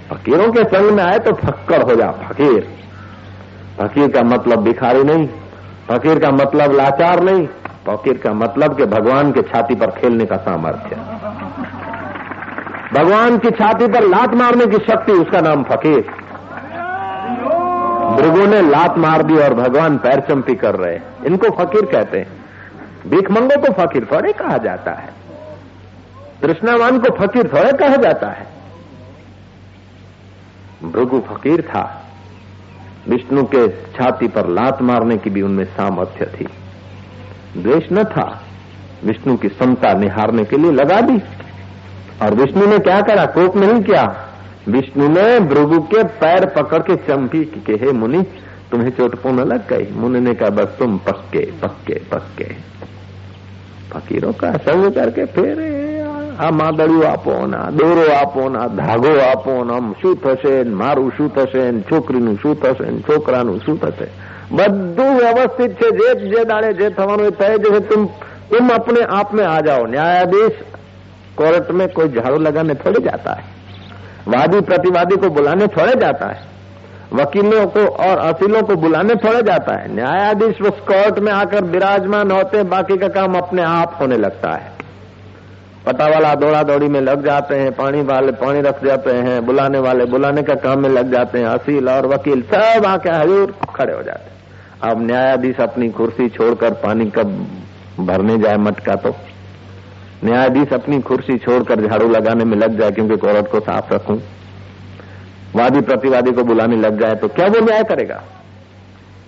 फकीरों 0.10 0.52
के 0.54 0.64
संग 0.66 0.92
में 0.92 1.04
आए 1.04 1.20
तो 1.20 1.34
फक्कर 1.36 1.82
हो 1.82 1.96
जाओ, 1.96 2.14
फकीर। 2.24 2.68
फकीर 3.80 4.12
का 4.12 4.24
मतलब 4.26 4.64
भिखारी 4.64 5.04
नहीं, 5.04 5.28
फकीर 5.90 6.20
का 6.20 6.32
मतलब 6.34 6.76
लाचार 6.76 7.24
नहीं, 7.24 7.48
फकीर 7.88 8.18
का 8.18 8.34
मतलब 8.36 8.78
के 8.78 8.86
भगवान 8.92 9.32
के 9.32 9.42
छाती 9.44 9.76
पर 9.76 9.92
खेलने 9.92 10.26
का 10.26 10.38
सामर्थ्य। 10.44 10.96
भगवान 12.96 13.38
की 13.38 13.50
छाती 13.52 13.88
पर 13.88 14.04
लात 14.04 14.34
मारने 14.34 14.66
की 14.66 14.78
शक्ति, 14.78 15.12
उसका 15.12 15.42
नाम 15.42 15.64
फकीर। 15.64 16.02
भृगु 18.16 18.48
ने 18.48 18.62
लात 18.62 18.98
मार 18.98 19.24
दी 19.24 19.36
और 19.36 19.54
भगवान 19.54 19.98
पैर 19.98 20.20
चंपी 20.20 20.56
कर 20.56 20.76
रहे 20.76 21.00
इनको 21.26 21.50
फकीर 21.50 21.86
कहते 21.86 22.20
हैं। 22.20 22.28
भीखमंगों 23.08 23.62
को 23.62 23.74
फकीर 23.74 24.08
थोड़े 24.12 24.34
कहा 24.34 24.58
जाता 24.58 24.92
है। 24.92 25.10
कृष्णावान 26.42 27.00
को 27.00 27.16
फकीर 27.16 27.48
थोड़े 27.48 27.72
कहा 27.72 27.96
जाता 27.96 28.28
है। 28.28 28.48
भृगु 30.84 31.20
फकीर 31.20 31.62
था। 31.62 32.06
विष्णु 33.10 33.44
के 33.44 33.68
छाती 33.68 34.28
पर 34.28 34.48
लात 34.48 34.82
मारने 34.82 35.18
की 35.18 35.30
भी 35.30 35.42
उनमें 35.42 35.66
सामर्थ्य 35.66 36.26
थी। 36.26 36.48
द्वेष 37.62 37.84
न 37.92 38.04
था। 38.04 38.44
विष्णु 39.06 39.38
की 39.38 39.50
समता 39.50 39.94
निहारने 39.94 40.44
के 40.44 40.58
लिए 40.58 40.72
लगा 40.72 41.02
दी। 41.02 41.22
और 42.23 42.35
विष्णु 42.35 42.67
ने 42.67 42.79
क्या 42.81 43.01
करा 43.03 43.25
कोप 43.33 43.57
नहीं 43.57 43.81
किया 43.83 44.05
विष्णु 44.69 45.09
ने 45.09 45.29
भृगु 45.47 45.81
के 45.93 46.03
पैर 46.21 46.47
पकड़ 46.57 46.83
के 46.83 46.97
चंपी 47.07 47.45
के 47.61 47.79
हे 47.85 47.93
मुनि 47.95 48.23
तुम्हें 48.71 48.91
चोट 48.91 49.15
पुन 49.23 49.41
लग 49.45 49.69
गई 49.69 49.87
मुनि 49.95 50.21
ने 50.21 50.35
कहा 50.35 50.51
बस 50.57 50.77
तुम 50.79 50.99
पक्के 51.07 51.45
पक्के 51.63 52.01
पक्के 52.11 52.49
फकीरों 53.91 54.33
का 54.35 54.53
संग 54.61 54.93
करके 54.95 55.25
फिर 55.29 55.69
આ 56.39 56.51
માદળિયું 56.53 57.07
આપો 57.07 57.33
ને 57.47 57.57
આ 57.57 57.71
દોરો 57.73 58.05
આપો 58.13 58.43
ને 58.49 58.59
આ 58.59 58.69
ધાગો 58.71 59.11
આપો 59.23 59.55
ને 59.65 59.73
આમ 59.73 59.89
શું 60.01 60.15
થશે 60.17 60.53
મારું 60.75 61.11
શું 61.17 61.29
થશે 61.31 61.65
છોકરીનું 61.91 62.39
શું 62.43 62.55
થશે 62.57 62.87
છોકરાનું 63.09 63.59
શું 63.61 63.77
થશે 63.79 64.07
બધું 64.53 65.11
વ્યવસ્થિત 65.19 65.73
છે 65.81 65.89
જે 65.99 66.09
જે 66.31 66.45
દાડે 66.45 66.71
જે 66.79 66.89
થવાનું 66.93 67.27
એ 67.27 67.33
થઈ 67.41 67.59
જશે 67.59 67.81
तुम 67.91 68.07
तुम 68.51 68.71
अपने 68.71 69.03
आप 69.19 69.35
में 69.35 69.45
आ 69.47 69.59
जाओ 69.61 69.83
न्यायाधीश 69.87 70.55
कोर्ट 71.38 71.72
में 71.72 71.88
कोई 71.88 72.08
झाड़ू 72.08 72.38
लगाने 72.38 72.74
थोड़े 72.74 73.00
जाता 73.04 73.34
है। 73.34 73.44
वादी 74.28 74.62
प्रतिवादी 74.62 75.16
को 75.16 75.30
बुलाने 75.30 75.68
थोड़े 75.68 75.96
जाता 75.96 76.28
है। 76.28 76.56
वकीलों 77.14 77.68
को 77.68 77.86
और 77.86 78.18
असीलों 78.18 78.64
को 78.64 78.76
बुलाने 78.76 79.16
थोड़े 79.16 79.42
जाता 79.42 79.76
है। 79.76 79.96
न्यायाधीश 79.96 80.62
उस 80.62 80.80
कोर्ट 80.80 81.20
में 81.20 81.32
आकर 81.32 81.64
विराजमान 81.64 82.32
होते, 82.32 82.64
बाकी 82.64 82.98
का 82.98 83.08
काम 83.08 83.36
अपने 83.36 83.62
आप 83.62 83.98
होने 84.02 84.18
लगता 84.18 84.52
है। 84.52 84.72
पता 85.86 86.08
वाला 86.08 86.36
दौड़ा 86.36 86.64
दौड़ी 86.64 86.88
में 86.88 87.02
लग 87.02 87.26
जाते 87.26 87.56
हैं, 87.56 87.72
पानी 87.72 88.02
वाले 88.02 88.32
पानी 88.32 88.62
रख 88.62 88.86
जाते 88.86 89.12
हैं, 89.12 89.46
बुलाने 89.46 89.80
वाले 89.80 90.06
बुलाने 90.06 90.44
का 90.44 90.56
काम 90.56 90.80
में 90.80 90.90
लग 90.90 91.12
जाते 91.12 91.40
हैं, 91.40 91.46
असील 91.46 91.90
और 91.90 92.06
वकील 92.06 92.42
सब 92.42 92.86
आके 92.86 93.10
हजूर 93.10 93.56
खड़े 93.76 93.94
हो 93.94 94.04
जाते 94.04 94.24
हैं। 94.24 94.36
अब 94.92 95.08
न्यायाधीश 95.08 95.60
अपनी 95.60 95.90
कुर्सी 95.90 96.30
छोड़कर 96.30 96.72
पानी 96.72 97.06
कब 97.06 97.48
भरने 98.00 98.38
जाए 98.38 98.58
मटका 98.58 98.96
तो? 98.96 99.16
न्यायाधीश 100.26 100.74
अपनी 100.74 101.00
कुर्सी 101.02 101.38
छोड़कर 101.38 101.86
झाड़ू 101.88 102.08
लगाने 102.10 102.44
में 102.44 102.58
लग 102.58 102.80
जाए, 102.80 102.92
क्योंकि 102.92 103.18
कोर्ट 103.18 103.52
को 103.52 103.60
साफ़ 103.62 103.94
रखूँ। 103.94 104.22
वादी 105.56 105.82
प्रतिवादी 105.82 106.32
को 106.32 106.44
बुलाने 106.44 106.76
लग 106.78 107.00
जाए 107.00 107.16
तो 107.16 107.28
क्या 107.30 107.48
वो 107.48 107.60
न्याय 107.60 107.84
करेगा? 107.84 108.22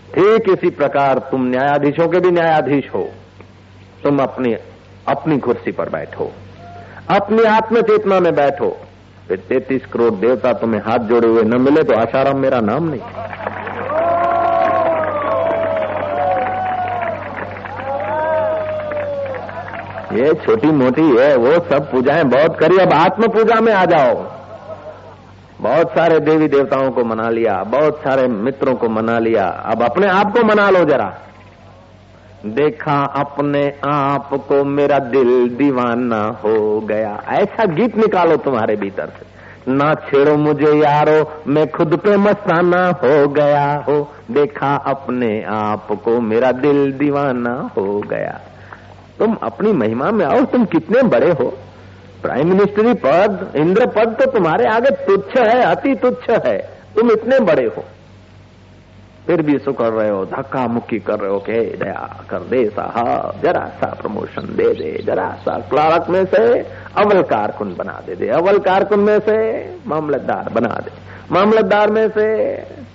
ठीक 0.10 0.50
इसी 0.50 0.70
प्रकार 0.72 1.20
तुम 1.32 1.46
न्यायाधीशों 1.48 2.08
के 2.08 2.20
भी 2.20 2.32
न्यायाधीश 2.32 2.90
हो। 2.94 3.04
तुम 4.04 4.20
अपनी 4.20 4.54
अपनी 5.08 5.38
कुर्सी 5.40 5.72
पर 5.72 5.90
बैठो। 5.90 6.32
अपनी 7.12 7.44
आत्म 7.48 7.82
चेतना 7.82 8.20
में 8.20 8.34
बैठो। 8.36 8.70
फिर 9.28 9.44
तैतीस 9.50 9.86
करोड़ 9.86 10.14
देवता 10.16 10.54
तुम्हें 10.54 10.82
हाथ 10.82 11.08
जोड़े 11.08 11.28
हुए 11.28 11.44
न 11.44 11.62
मिले 11.62 11.84
तो 11.84 11.94
आशाराम 11.94 12.40
मेरा 12.40 12.60
नाम 12.62 12.90
नहीं। 12.90 13.67
ये 20.14 20.34
छोटी 20.34 20.68
मोटी 20.68 21.18
है, 21.18 21.36
वो 21.36 21.54
सब 21.54 21.92
पूजाएँ 21.92 22.24
बहुत 22.24 22.60
करी। 22.60 22.78
अब 22.78 22.94
आत्म 22.94 23.28
पूजा 23.28 23.62
में 23.62 23.74
आ 23.74 23.86
जाओ। 23.86 24.26
बहुत 25.62 25.90
सारे 25.90 26.20
देवी 26.20 26.48
देवताओं 26.48 26.92
को 26.92 27.04
मना 27.04 27.30
लिया, 27.30 27.64
बहुत 27.64 27.98
सारे 27.98 28.28
मित्रों 28.28 28.76
को 28.76 28.90
मना 28.90 29.20
लिया। 29.20 29.46
अब 29.46 29.84
अपने 29.84 30.08
आप 30.08 30.34
को 30.38 30.44
मना 30.44 30.70
लो 30.70 30.86
जरा। 30.86 31.14
देखा 32.46 33.04
अपने 33.04 33.74
आप 33.86 34.30
को 34.34 34.64
मेरा 34.64 35.00
दिल 35.00 35.50
दीवाना 35.50 36.40
हो 36.44 36.80
गया। 36.80 37.24
ऐसा 37.28 37.66
गीत 37.66 37.98
निकालो 37.98 38.38
तुम्हारे 38.38 38.76
भीतर 38.76 39.06
से। 39.06 39.38
ना 39.72 39.94
छेड़ो 39.94 40.38
मुझे 40.38 40.74
यारो, 40.74 41.32
मैं 41.48 41.72
खुद 41.72 41.98
पे 41.98 42.18
मस्ताना 42.18 42.88
हो 42.88 43.28
गया 43.28 43.86
हो। 43.88 44.12
देखा 44.32 44.76
अपने 44.76 45.44
आप 45.44 45.88
को 46.06 46.22
मेरा 46.22 46.52
दिल 46.52 46.92
दीवाना 46.92 47.70
हो 47.78 48.00
गया। 48.00 48.42
तुम 49.20 49.38
अपनी 49.44 49.72
महिमा 49.72 50.12
में 50.12 50.26
आओ, 50.26 50.46
तुम 50.46 50.66
कितने 50.66 51.02
बड़े 51.02 51.32
हो। 51.32 51.58
प्राइम 52.22 52.48
मिनिस्टरी 52.48 52.94
पद, 52.94 53.54
इंद्र 53.56 53.86
पद 53.86 54.18
तो 54.20 54.32
तुम्हारे 54.32 54.66
आगे 54.66 54.90
तुच्छ 54.90 55.38
है, 55.38 55.62
अति 55.62 55.96
तुच्छ 55.96 56.30
है। 56.30 56.58
तुम 56.96 57.12
इतने 57.12 57.40
बड़े 57.40 57.66
हो। 57.66 57.86
फिर 59.28 59.42
भी 59.42 59.58
सु 59.58 59.72
कर 59.74 59.92
रहे 59.94 60.10
हो, 60.10 60.26
धक्का 60.26 60.68
मुक्की 60.68 61.00
कर 61.00 61.20
रहे 61.20 61.32
हो, 61.32 61.40
के 61.40 61.62
दया 61.78 62.26
कर 62.30 62.40
दे 62.40 62.64
साहब, 62.70 63.42
जरा 63.44 63.66
सा 63.80 63.88
प्रमोशन 64.02 64.46
दे 64.56 64.74
दे, 64.74 64.92
जरा 65.06 65.30
सा 65.42 65.58
क्लार्क 65.70 66.10
में 66.10 66.24
से 66.26 66.44
अवल 66.98 67.22
कारकुन 67.22 67.76
बना 67.76 68.02
दे 68.08 68.16
दे, 68.16 68.28
अवल 68.30 68.60
कारकुन 68.60 69.00
में 69.00 69.20
से 69.20 69.38
मामलतदार 69.88 70.50
बना 70.54 70.74
दे, 70.86 70.92
मामलतदार 71.32 71.92
में 71.92 72.08
से 72.10 72.28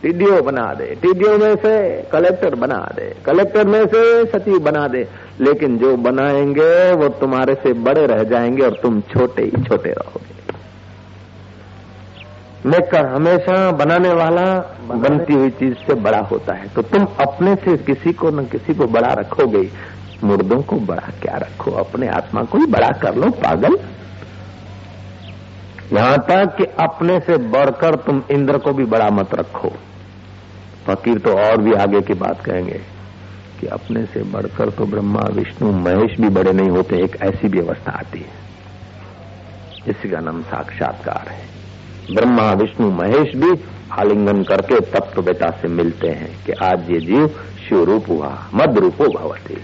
टीडीओ 0.02 0.40
बना 0.42 0.72
दे, 0.74 0.86
टीडीओ 1.02 1.36
में 1.38 1.54
से 1.56 1.76
कलेक्टर 2.12 2.54
बना 2.54 2.80
दे, 2.96 3.14
कलेक्टर 3.26 3.66
में 3.66 3.84
से 3.86 4.24
सचिव 4.24 4.58
बना 4.58 4.88
दे, 4.88 5.06
लेकिन 5.40 5.78
जो 5.78 5.96
बनाएँगे 5.96 6.92
वो 6.92 7.08
तुम्हारे 7.20 7.54
से 7.54 7.72
बड़े 7.72 8.06
रह 8.06 8.22
जाएँगे 8.24 8.62
और 8.62 8.78
तुम 8.82 9.00
छोटे 9.12 9.42
ही 9.42 9.64
छोटे 9.64 9.90
रहोगे। 9.90 10.31
मेकर 12.66 13.06
हमेशा 13.06 13.70
बनाने 13.72 14.08
वाला 14.08 14.44
बनती 14.88 15.32
हुई 15.32 15.50
चीज़ 15.50 15.74
से 15.76 15.94
बड़ा 15.94 16.18
होता 16.22 16.54
है। 16.54 16.68
तो 16.68 16.82
तुम 16.82 17.06
अपने 17.20 17.54
से 17.54 17.76
किसी 17.76 18.12
को 18.12 18.30
न 18.30 18.44
किसी 18.44 18.74
को 18.74 18.86
बड़ा 18.86 19.12
रखोगे। 19.12 19.68
मुर्दों 20.24 20.60
को 20.62 20.76
बड़ा 20.80 21.08
क्या 21.22 21.36
रखो? 21.36 21.70
अपने 21.70 22.08
आत्मा 22.08 22.42
को 22.42 22.58
ही 22.58 22.66
बड़ा 22.66 22.88
कर 23.02 23.14
लो 23.14 23.30
पागल। 23.38 23.78
यहाँ 25.92 26.18
तक 26.18 26.54
कि 26.58 26.64
अपने 26.80 27.18
से 27.20 27.36
बढ़कर 27.50 27.94
तुम 27.96 28.22
इंद्र 28.30 28.58
को 28.58 28.72
भी 28.72 28.84
बड़ा 28.84 29.08
मत 29.10 29.34
रखो। 29.34 29.72
फकीर 30.86 31.18
तो 31.18 31.32
और 31.38 31.62
भी 31.62 31.72
आगे 31.74 32.00
की 32.00 32.14
बात 32.14 32.44
कहेंगे 32.44 32.80
कि 33.60 33.66
अपने 33.68 34.04
से 34.04 34.22
बढ़कर 34.32 34.70
तो 34.70 34.86
ब्रह्मा 34.86 35.28
विष्णु 35.32 35.72
महेश 35.72 36.18
भी 36.20 36.28
बड़े 36.28 36.52
नहीं 36.52 36.70
होते। 36.70 36.96
एक 36.96 37.16
ऐसी 37.22 37.48
भी 37.48 37.60
अवस्था 37.60 37.92
आती 37.92 38.18
है 38.18 38.40
इसी 39.88 40.10
का 40.10 40.20
नाम 40.20 40.42
साक्षात्कार 40.42 41.28
है। 41.28 41.51
ब्रह्मा, 42.14 42.50
विष्णु, 42.52 42.90
महेश 42.92 43.34
भी 43.36 43.52
आलिंगन 43.92 44.42
करके 44.42 44.80
तत्व 44.80 45.14
तो 45.14 45.22
बेटा 45.22 45.50
से 45.60 45.68
मिलते 45.68 46.08
हैं 46.10 46.30
कि 46.44 46.52
आज 46.64 46.90
ये 46.90 47.00
जीव 47.00 47.26
शिव 47.68 47.82
रूप 47.84 48.08
हुआ 48.08 48.28
मद 48.54 48.78
रूपो 48.78 49.08
भवती। 49.18 49.56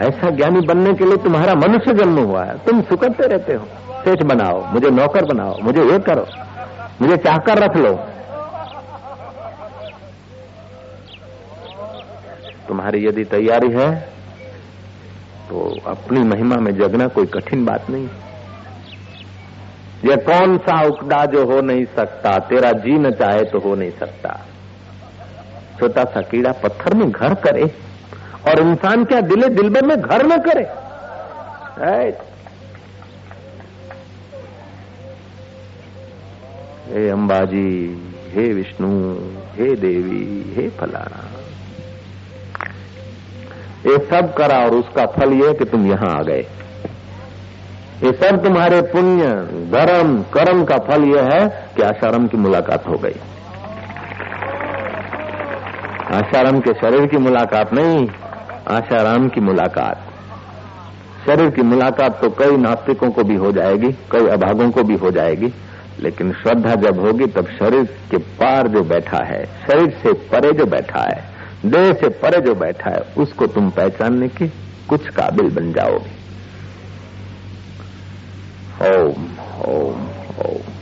ऐसा 0.00 0.30
ज्ञानी 0.30 0.60
बनने 0.60 0.92
के 0.94 1.04
लिए 1.04 1.16
तुम्हारा 1.16 1.54
मनुष्य 1.56 1.92
जन्म 1.94 2.18
हुआ 2.18 2.44
है। 2.44 2.56
तुम 2.58 2.82
सुकड़ते 2.82 3.26
रहते 3.26 3.54
हो। 3.54 3.64
सेठ 4.04 4.22
बनाओ, 4.22 4.64
मुझे 4.72 4.90
नौकर 4.90 5.24
बनाओ, 5.24 5.58
मुझे 5.60 5.84
ये 5.84 5.98
करो, 6.00 6.26
मुझे 7.00 7.16
चाहकर 7.16 7.58
रख 7.58 7.76
लो। 7.76 7.94
तुम्हारी 12.68 13.06
यदि 13.06 13.24
तैयारी 13.24 13.70
है 13.70 13.88
तो 15.48 15.60
अपनी 15.86 16.20
महिमा 16.20 16.56
में 16.56 16.72
जगना 16.78 17.06
कोई 17.08 17.26
कठिन 17.26 17.64
बात 17.64 17.90
नहीं। 17.90 18.08
ये 20.04 20.16
कौन 20.22 20.56
सा 20.58 20.80
उकदा 20.86 21.24
जो 21.26 21.44
हो 21.44 21.60
नहीं 21.60 21.84
सकता? 21.96 22.38
तेरा 22.48 22.72
जी 22.84 22.98
न 22.98 23.10
चाहे 23.10 23.44
तो 23.44 23.58
हो 23.58 23.74
नहीं 23.74 23.90
सकता। 23.90 24.30
छोटा 25.80 26.04
सा 26.04 26.20
कीड़ा 26.22 26.52
पत्थर 26.52 26.94
में 26.94 27.10
घर 27.10 27.34
करे 27.46 27.64
और 28.48 28.60
इंसान 28.60 29.04
क्या 29.04 29.20
दिले 29.20 29.48
दिलबर 29.48 29.86
में 29.86 29.96
घर 29.96 30.26
न 30.26 30.38
करे? 30.42 30.64
हे 36.88 37.08
अंबाजी, 37.10 37.70
हे 38.30 38.52
विष्णु, 38.54 38.90
हे 39.54 39.74
देवी, 39.76 40.54
हे 40.56 40.68
फलाना। 40.70 41.35
ये 43.86 43.96
सब 44.06 44.32
करा 44.34 44.56
और 44.58 44.74
उसका 44.74 45.04
फल 45.06 45.32
यह 45.32 45.52
कि 45.52 45.64
तुम 45.64 45.86
यहाँ 45.86 46.08
आ 46.10 46.22
गए। 46.22 46.46
ये 48.02 48.12
सब 48.12 48.42
तुम्हारे 48.44 48.80
पुण्य, 48.82 49.26
धर्म, 49.72 50.16
कर्म 50.32 50.64
का 50.64 50.78
फल 50.78 51.04
यह 51.04 51.28
है 51.32 51.46
कि 51.76 51.82
आशारम 51.82 52.26
की 52.26 52.36
मुलाकात 52.36 52.86
हो 52.88 52.96
गई। 52.96 53.14
आशारम 56.14 56.60
के 56.60 56.72
शरीर 56.72 57.06
की 57.06 57.18
मुलाकात 57.18 57.72
नहीं, 57.74 58.08
आशाराम 58.68 59.28
की 59.28 59.40
मुलाकात। 59.40 60.02
शरीर 61.26 61.50
की 61.50 61.62
मुलाकात 61.62 62.20
तो 62.20 62.30
कई 62.30 62.56
नास्तिकों 62.56 63.10
को 63.10 63.24
भी 63.24 63.36
हो 63.36 63.52
जाएगी, 63.52 63.92
कई 64.12 64.26
अभागों 64.28 64.70
को 64.70 64.82
भी 64.82 64.96
हो 64.96 65.10
जाएगी, 65.10 65.52
लेकिन 66.00 66.32
श्रद्धा 66.32 66.74
जब 66.74 67.00
होगी 67.00 67.26
तब 67.26 67.46
शरीर 67.58 67.84
के 68.10 68.16
पार 68.16 68.68
जो 68.68 68.82
बैठा 68.84 69.24
है, 69.24 69.44
शरीर 69.62 69.90
से 70.02 70.12
परे 70.28 70.52
जो 70.52 70.66
बैठा 70.66 71.00
है 71.00 71.35
देह 71.66 71.92
से 71.92 72.08
परे 72.08 72.40
जो 72.40 72.54
बैठा 72.54 72.90
है, 72.90 73.00
उसको 73.16 73.46
तुम 73.46 73.70
पहचानने 73.70 74.28
के 74.28 74.48
कुछ 74.88 75.08
काबिल 75.08 75.50
बन 75.50 75.72
जाओगे। 75.72 76.16
ओम 78.96 79.26
ओम 79.64 80.08
ओम। 80.46 80.75